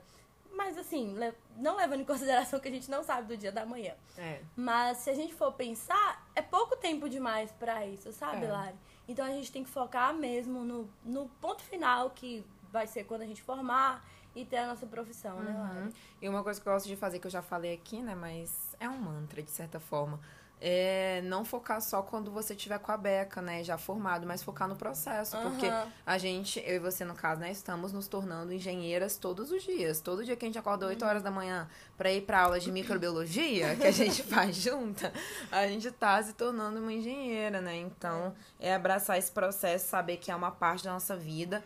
mas 0.52 0.78
assim, 0.78 1.16
não 1.58 1.76
levando 1.76 2.02
em 2.02 2.06
consideração 2.06 2.60
que 2.60 2.68
a 2.68 2.72
gente 2.72 2.90
não 2.92 3.04
sabe 3.04 3.28
do 3.28 3.38
dia 3.38 3.52
da 3.52 3.66
manhã. 3.66 3.94
É. 4.18 4.42
Mas 4.56 4.98
se 5.00 5.10
a 5.10 5.14
gente 5.14 5.34
for 5.34 5.52
pensar, 5.54 6.23
é 6.36 6.42
pouco 6.42 6.76
tempo 6.76 7.08
demais 7.08 7.52
para 7.52 7.86
isso, 7.86 8.12
sabe, 8.12 8.46
é. 8.46 8.52
Lari? 8.52 8.76
Então 9.08 9.26
a 9.26 9.30
gente 9.30 9.52
tem 9.52 9.64
que 9.64 9.70
focar 9.70 10.14
mesmo 10.14 10.64
no, 10.64 10.90
no 11.04 11.28
ponto 11.42 11.62
final, 11.64 12.10
que 12.10 12.46
vai 12.72 12.88
ser 12.88 13.04
quando 13.04 13.22
a 13.22 13.26
gente 13.26 13.42
formar 13.42 14.04
e 14.36 14.44
ter 14.44 14.58
a 14.58 14.68
nossa 14.68 14.86
profissão, 14.88 15.40
né, 15.40 15.52
uhum. 15.52 15.58
né, 15.58 15.74
Lara? 15.74 15.90
E 16.22 16.30
uma 16.30 16.44
coisa 16.44 16.60
que 16.60 16.68
eu 16.68 16.74
gosto 16.74 16.88
de 16.88 16.96
fazer, 16.96 17.20
que 17.20 17.28
eu 17.28 17.32
já 17.32 17.42
falei 17.42 17.74
aqui, 17.74 18.02
né, 18.02 18.16
mas 18.16 18.76
é 18.80 18.90
um 18.90 18.98
mantra, 18.98 19.42
de 19.44 19.52
certa 19.52 19.80
forma. 19.80 20.20
É 20.66 21.22
não 21.26 21.44
focar 21.44 21.82
só 21.82 22.02
quando 22.02 22.32
você 22.32 22.56
tiver 22.56 22.80
com 22.80 22.90
a 22.90 22.96
beca, 22.96 23.42
né, 23.42 23.62
já 23.66 23.78
formado, 23.78 24.26
mas 24.26 24.42
focar 24.42 24.66
no 24.66 24.78
processo, 24.78 25.36
uhum. 25.36 25.44
porque 25.44 25.70
a 26.06 26.18
gente, 26.18 26.58
eu 26.66 26.76
e 26.76 26.80
você 26.80 27.04
no 27.04 27.14
caso, 27.14 27.42
né, 27.42 27.52
estamos 27.52 27.92
nos 27.92 28.08
tornando 28.08 28.54
engenheiras 28.54 29.18
todos 29.18 29.52
os 29.52 29.62
dias. 29.62 30.00
Todo 30.00 30.24
dia 30.24 30.38
que 30.38 30.46
a 30.46 30.48
gente 30.48 30.58
acorda 30.58 30.88
8 30.88 31.02
uhum. 31.02 31.10
horas 31.10 31.22
da 31.22 31.30
manhã 31.30 31.68
para 31.98 32.14
ir 32.14 32.22
para 32.22 32.44
aula 32.44 32.62
de 32.62 32.72
microbiologia, 32.72 33.76
que 33.76 33.86
a 33.86 33.92
gente 33.92 34.24
faz 34.24 34.56
junta, 34.56 35.12
a 35.52 35.68
gente 35.68 35.92
tá 35.92 36.24
se 36.24 36.32
tornando 36.32 36.80
uma 36.80 36.94
engenheira, 36.94 37.60
né? 37.60 37.76
Então, 37.76 38.34
é 38.58 38.74
abraçar 38.74 39.18
esse 39.18 39.34
processo, 39.34 39.90
saber 39.90 40.16
que 40.16 40.32
é 40.32 40.36
uma 40.36 40.52
parte 40.52 40.86
da 40.86 40.94
nossa 40.94 41.18
vida. 41.18 41.62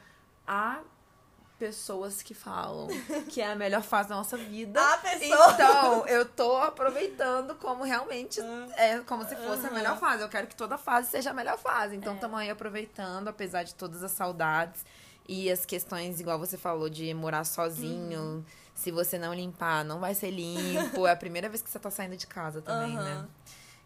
A 0.48 0.80
pessoas 1.58 2.22
que 2.22 2.34
falam 2.34 2.88
que 3.30 3.42
é 3.42 3.52
a 3.52 3.56
melhor 3.56 3.82
fase 3.82 4.10
da 4.10 4.16
nossa 4.16 4.38
vida. 4.38 4.80
A 4.94 4.98
pessoa. 4.98 5.54
Então, 5.54 6.08
eu 6.08 6.26
tô 6.26 6.58
aproveitando 6.58 7.56
como 7.56 7.84
realmente 7.84 8.40
ah. 8.42 8.68
é 8.78 9.00
como 9.00 9.28
se 9.28 9.36
fosse 9.36 9.64
uhum. 9.64 9.68
a 9.68 9.72
melhor 9.72 9.98
fase. 10.00 10.24
Eu 10.24 10.30
quero 10.30 10.48
que 10.48 10.56
toda 10.56 10.78
fase 10.78 11.10
seja 11.10 11.32
a 11.32 11.34
melhor 11.34 11.58
fase. 11.58 11.96
Então, 11.96 12.16
estamos 12.16 12.40
é. 12.40 12.44
aí 12.44 12.50
aproveitando, 12.50 13.28
apesar 13.28 13.64
de 13.64 13.74
todas 13.76 14.04
as 14.04 14.12
saudades 14.12 14.86
e 15.28 15.52
as 15.52 15.66
questões, 15.66 16.20
igual 16.20 16.40
você 16.40 16.58
falou, 16.58 16.90
de 16.90 17.14
morar 17.14 17.44
sozinho. 17.44 18.20
Uhum. 18.20 18.44
Se 18.74 18.92
você 18.92 19.18
não 19.18 19.34
limpar, 19.34 19.84
não 19.84 20.00
vai 20.00 20.14
ser 20.14 20.32
limpo. 20.32 21.08
é 21.08 21.12
a 21.12 21.16
primeira 21.16 21.50
vez 21.50 21.62
que 21.62 21.70
você 21.70 21.80
tá 21.80 21.90
saindo 21.90 22.16
de 22.16 22.28
casa 22.28 22.62
também, 22.62 22.96
né? 22.96 23.26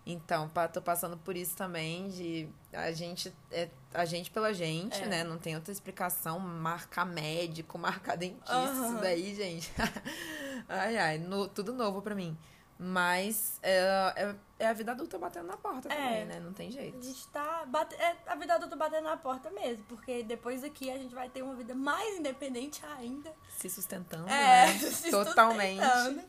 Então, 0.06 0.50
tô 0.74 0.82
passando 0.82 1.16
por 1.18 1.36
isso 1.38 1.56
também, 1.56 2.10
de 2.10 2.50
a 2.74 2.92
gente, 2.92 3.32
é, 3.52 3.70
a 3.94 4.04
gente 4.04 4.32
pela 4.32 4.52
gente, 4.54 5.02
é. 5.02 5.06
né? 5.06 5.24
Não 5.24 5.38
tem 5.38 5.56
outra 5.56 5.72
explicação, 5.72 6.40
marcar 6.40 7.06
médico, 7.06 7.78
marcar 7.80 8.18
dentista, 8.18 8.56
uhum. 8.56 8.94
isso 8.94 9.02
daí, 9.02 9.36
gente. 9.36 9.72
ai, 10.68 10.98
ai, 10.98 11.18
no, 11.20 11.48
tudo 11.48 11.74
novo 11.74 12.02
pra 12.02 12.16
mim. 12.16 12.38
Mas 12.84 13.60
é, 13.62 13.78
é, 14.16 14.36
é 14.58 14.68
a 14.68 14.74
vida 14.74 14.92
adulta 14.92 15.16
batendo 15.20 15.46
na 15.46 15.56
porta 15.56 15.88
É. 15.88 15.96
também, 15.96 16.26
né? 16.26 16.40
Não 16.40 16.52
tem 16.52 16.72
jeito. 16.72 16.98
A 16.98 17.02
gente 17.04 17.28
tá. 17.28 17.64
Bate... 17.68 17.94
É 17.94 18.18
a 18.26 18.34
vida 18.34 18.56
adulta 18.56 18.76
batendo 18.76 19.04
na 19.04 19.16
porta 19.16 19.52
mesmo. 19.52 19.84
Porque 19.88 20.24
depois 20.24 20.62
daqui 20.62 20.90
a 20.90 20.98
gente 20.98 21.14
vai 21.14 21.30
ter 21.30 21.44
uma 21.44 21.54
vida 21.54 21.76
mais 21.76 22.18
independente 22.18 22.84
ainda. 22.98 23.32
Se 23.56 23.70
sustentando, 23.70 24.28
É, 24.28 24.66
né? 24.66 24.74
se 24.90 25.12
Totalmente. 25.12 25.80
sustentando. 25.80 26.24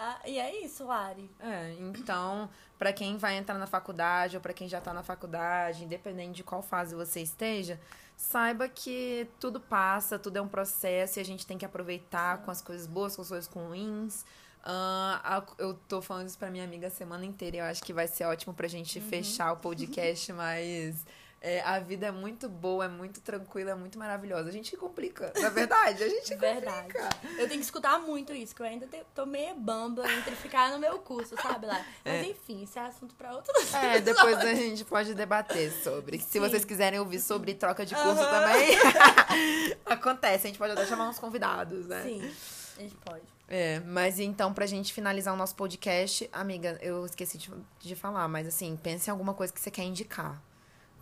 Ah, 0.00 0.20
e 0.24 0.38
é 0.38 0.64
isso, 0.64 0.84
Lari. 0.86 1.28
É, 1.40 1.74
então, 1.80 2.48
pra 2.78 2.92
quem 2.92 3.16
vai 3.16 3.36
entrar 3.36 3.58
na 3.58 3.66
faculdade 3.66 4.36
ou 4.36 4.40
pra 4.40 4.52
quem 4.52 4.68
já 4.68 4.80
tá 4.80 4.94
na 4.94 5.02
faculdade, 5.02 5.82
independente 5.84 6.36
de 6.36 6.44
qual 6.44 6.62
fase 6.62 6.94
você 6.94 7.20
esteja, 7.20 7.80
saiba 8.16 8.68
que 8.68 9.28
tudo 9.40 9.58
passa, 9.58 10.16
tudo 10.16 10.36
é 10.36 10.40
um 10.40 10.46
processo 10.48 11.18
e 11.18 11.20
a 11.20 11.24
gente 11.24 11.44
tem 11.44 11.58
que 11.58 11.64
aproveitar 11.64 12.38
com 12.42 12.50
as 12.52 12.62
coisas 12.62 12.86
boas, 12.86 13.16
com 13.16 13.22
as 13.22 13.28
coisas 13.28 13.48
ruins. 13.48 14.24
A- 14.62 15.42
eu 15.58 15.74
tô 15.88 16.00
falando 16.02 16.28
isso 16.28 16.38
pra 16.38 16.50
minha 16.50 16.64
amiga 16.64 16.86
a 16.88 16.90
semana 16.90 17.24
inteira 17.24 17.56
e 17.56 17.60
eu 17.60 17.64
acho 17.64 17.82
que 17.82 17.92
vai 17.92 18.06
ser 18.06 18.24
ótimo 18.24 18.52
pra 18.54 18.68
gente 18.68 19.00
fechar 19.00 19.52
o 19.52 19.56
podcast, 19.56 20.30
mas 20.34 21.04
é, 21.40 21.60
a 21.60 21.78
vida 21.78 22.06
é 22.06 22.10
muito 22.10 22.48
boa, 22.48 22.86
é 22.86 22.88
muito 22.88 23.20
tranquila, 23.20 23.70
é 23.70 23.74
muito 23.74 23.98
maravilhosa. 23.98 24.48
A 24.48 24.52
gente 24.52 24.76
complica, 24.76 25.32
na 25.40 25.48
verdade, 25.50 26.02
a 26.02 26.08
gente 26.08 26.34
Verdade. 26.34 26.92
complica. 26.92 27.08
Eu 27.38 27.48
tenho 27.48 27.60
que 27.60 27.64
escutar 27.64 27.98
muito 28.00 28.32
isso, 28.32 28.54
que 28.54 28.62
eu 28.62 28.66
ainda 28.66 28.88
tô 29.14 29.24
meio 29.24 29.54
bamba 29.54 30.10
entre 30.12 30.34
ficar 30.34 30.72
no 30.72 30.78
meu 30.78 30.98
curso, 30.98 31.36
sabe, 31.40 31.66
Lari? 31.66 31.84
Mas 32.04 32.26
enfim, 32.26 32.64
esse 32.64 32.78
é 32.78 32.82
assunto 32.82 33.14
pra 33.14 33.34
outro 33.34 33.52
É, 33.74 34.00
depois 34.00 34.36
a 34.38 34.54
gente 34.54 34.84
pode 34.84 35.14
debater 35.14 35.70
sobre. 35.82 36.18
Se 36.18 36.32
Sim. 36.32 36.40
vocês 36.40 36.64
quiserem 36.64 36.98
ouvir 36.98 37.20
sobre 37.20 37.54
troca 37.54 37.86
de 37.86 37.94
curso 37.94 38.22
também, 38.24 38.76
acontece. 39.86 40.46
A 40.46 40.48
gente 40.48 40.58
pode 40.58 40.72
até 40.72 40.86
chamar 40.86 41.08
uns 41.08 41.18
convidados, 41.18 41.86
né? 41.86 42.02
Sim, 42.02 42.32
a 42.76 42.80
gente 42.80 42.96
pode. 42.96 43.22
É, 43.50 43.80
mas 43.80 44.18
então, 44.18 44.52
pra 44.52 44.66
gente 44.66 44.92
finalizar 44.92 45.32
o 45.32 45.36
nosso 45.36 45.54
podcast, 45.54 46.28
amiga, 46.32 46.78
eu 46.82 47.06
esqueci 47.06 47.38
de, 47.38 47.50
de 47.80 47.96
falar, 47.96 48.28
mas 48.28 48.46
assim, 48.46 48.76
pense 48.76 49.08
em 49.08 49.12
alguma 49.12 49.32
coisa 49.32 49.52
que 49.52 49.60
você 49.60 49.70
quer 49.70 49.84
indicar. 49.84 50.42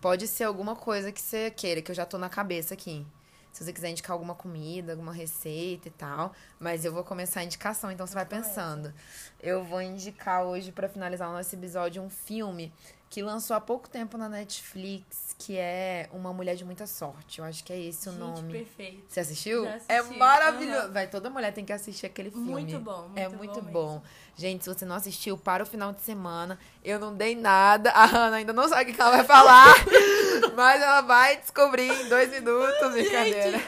Pode 0.00 0.26
ser 0.26 0.44
alguma 0.44 0.76
coisa 0.76 1.10
que 1.10 1.20
você 1.20 1.50
queira, 1.50 1.82
que 1.82 1.90
eu 1.90 1.94
já 1.94 2.04
tô 2.04 2.18
na 2.18 2.28
cabeça 2.28 2.74
aqui. 2.74 3.06
Se 3.52 3.64
você 3.64 3.72
quiser 3.72 3.88
indicar 3.88 4.12
alguma 4.12 4.34
comida, 4.34 4.92
alguma 4.92 5.14
receita 5.14 5.88
e 5.88 5.90
tal. 5.90 6.34
Mas 6.60 6.84
eu 6.84 6.92
vou 6.92 7.02
começar 7.02 7.40
a 7.40 7.44
indicação, 7.44 7.90
então 7.90 8.06
você 8.06 8.12
vai 8.12 8.26
pensando. 8.26 8.92
Eu 9.40 9.64
vou 9.64 9.80
indicar 9.80 10.44
hoje, 10.44 10.70
pra 10.70 10.90
finalizar 10.90 11.30
o 11.30 11.32
nosso 11.32 11.54
episódio, 11.54 12.02
um 12.02 12.10
filme 12.10 12.70
que 13.08 13.22
lançou 13.22 13.56
há 13.56 13.60
pouco 13.60 13.88
tempo 13.88 14.18
na 14.18 14.28
Netflix, 14.28 15.34
que 15.38 15.56
é 15.56 16.08
Uma 16.12 16.32
Mulher 16.32 16.56
de 16.56 16.64
Muita 16.64 16.86
Sorte. 16.86 17.38
Eu 17.38 17.44
acho 17.44 17.62
que 17.62 17.72
é 17.72 17.80
esse 17.80 18.08
o 18.08 18.12
gente, 18.12 18.20
nome. 18.20 18.52
perfeito. 18.52 19.04
Você 19.08 19.20
assistiu? 19.20 19.64
É 19.64 19.98
assisti. 19.98 20.18
maravilhoso. 20.18 20.80
Aham. 20.80 20.92
Vai, 20.92 21.06
toda 21.06 21.30
mulher 21.30 21.52
tem 21.52 21.64
que 21.64 21.72
assistir 21.72 22.06
aquele 22.06 22.30
filme. 22.30 22.50
Muito 22.50 22.78
bom, 22.80 23.02
muito 23.02 23.18
é 23.18 23.28
bom 23.28 23.36
muito 23.36 23.62
mesmo. 23.62 23.70
bom. 23.70 24.02
Gente, 24.36 24.64
se 24.64 24.74
você 24.74 24.84
não 24.84 24.96
assistiu, 24.96 25.38
para 25.38 25.62
o 25.62 25.66
final 25.66 25.92
de 25.92 26.00
semana. 26.00 26.58
Eu 26.84 26.98
não 26.98 27.14
dei 27.14 27.34
nada. 27.34 27.90
A 27.90 28.04
Hannah 28.04 28.36
ainda 28.36 28.52
não 28.52 28.68
sabe 28.68 28.90
o 28.90 28.94
que 28.94 29.00
ela 29.00 29.10
vai 29.10 29.24
falar. 29.24 29.74
mas 30.54 30.82
ela 30.82 31.00
vai 31.00 31.36
descobrir 31.38 31.90
em 31.90 32.08
dois 32.08 32.30
minutos. 32.30 32.92
Brincadeira. 32.92 33.58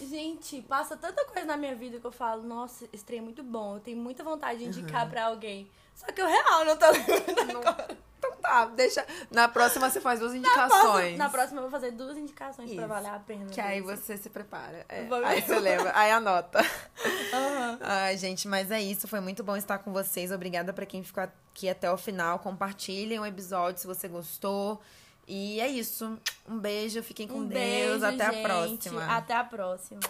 Gente, 0.00 0.08
gente, 0.08 0.62
passa 0.62 0.96
tanta 0.96 1.24
coisa 1.26 1.46
na 1.46 1.56
minha 1.56 1.74
vida 1.74 2.00
que 2.00 2.06
eu 2.06 2.12
falo, 2.12 2.42
nossa, 2.42 2.88
esse 2.92 3.04
trem 3.04 3.18
é 3.18 3.22
muito 3.22 3.42
bom. 3.42 3.76
Eu 3.76 3.80
tenho 3.80 3.98
muita 3.98 4.24
vontade 4.24 4.58
de 4.58 4.64
indicar 4.66 5.08
pra 5.08 5.26
alguém. 5.26 5.70
Só 5.94 6.06
que 6.06 6.20
eu 6.20 6.26
real 6.26 6.64
não 6.64 6.76
tô 6.76 6.90
lembrando 6.90 7.58
agora. 7.58 8.06
Tá, 8.46 8.66
deixa. 8.66 9.04
Na 9.30 9.48
próxima 9.48 9.90
você 9.90 10.00
faz 10.00 10.20
duas 10.20 10.32
indicações. 10.34 11.18
na 11.18 11.28
próxima 11.28 11.58
eu 11.58 11.62
vou 11.62 11.70
fazer 11.70 11.90
duas 11.90 12.16
indicações 12.16 12.70
pra 12.72 12.78
Isso. 12.84 12.88
valer 12.88 13.10
a 13.10 13.18
pena. 13.18 13.46
Que 13.46 13.60
aí 13.60 13.80
você 13.80 14.16
se 14.16 14.30
prepara. 14.30 14.86
É, 14.88 15.06
Aí 15.24 15.42
você 15.42 15.58
lembra. 15.58 15.92
Aí 15.94 16.10
anota. 16.12 16.60
Aham. 17.34 17.78
Ai, 17.82 18.16
gente, 18.16 18.46
mas 18.46 18.70
é 18.70 18.80
isso. 18.80 19.08
Foi 19.08 19.20
muito 19.20 19.42
bom 19.42 19.56
estar 19.56 19.78
com 19.78 19.92
vocês. 19.92 20.30
Obrigada 20.30 20.72
pra 20.72 20.86
quem 20.86 21.02
ficou 21.02 21.22
aqui 21.24 21.68
até 21.68 21.90
o 21.90 21.96
final. 21.96 22.38
Compartilhem 22.38 23.18
o 23.18 23.26
episódio 23.26 23.80
se 23.80 23.86
você 23.86 24.06
gostou. 24.08 24.80
E 25.26 25.60
é 25.60 25.66
isso. 25.66 26.16
Um 26.48 26.56
beijo, 26.58 27.02
fiquem 27.02 27.26
com 27.26 27.38
Um 27.38 27.46
Deus. 27.46 27.60
beijo, 27.60 28.06
até 28.06 28.32
gente. 28.32 28.38
a 28.38 28.48
próxima. 28.48 29.06
Até 29.16 29.34
a 29.34 29.44
próxima. 29.44 30.00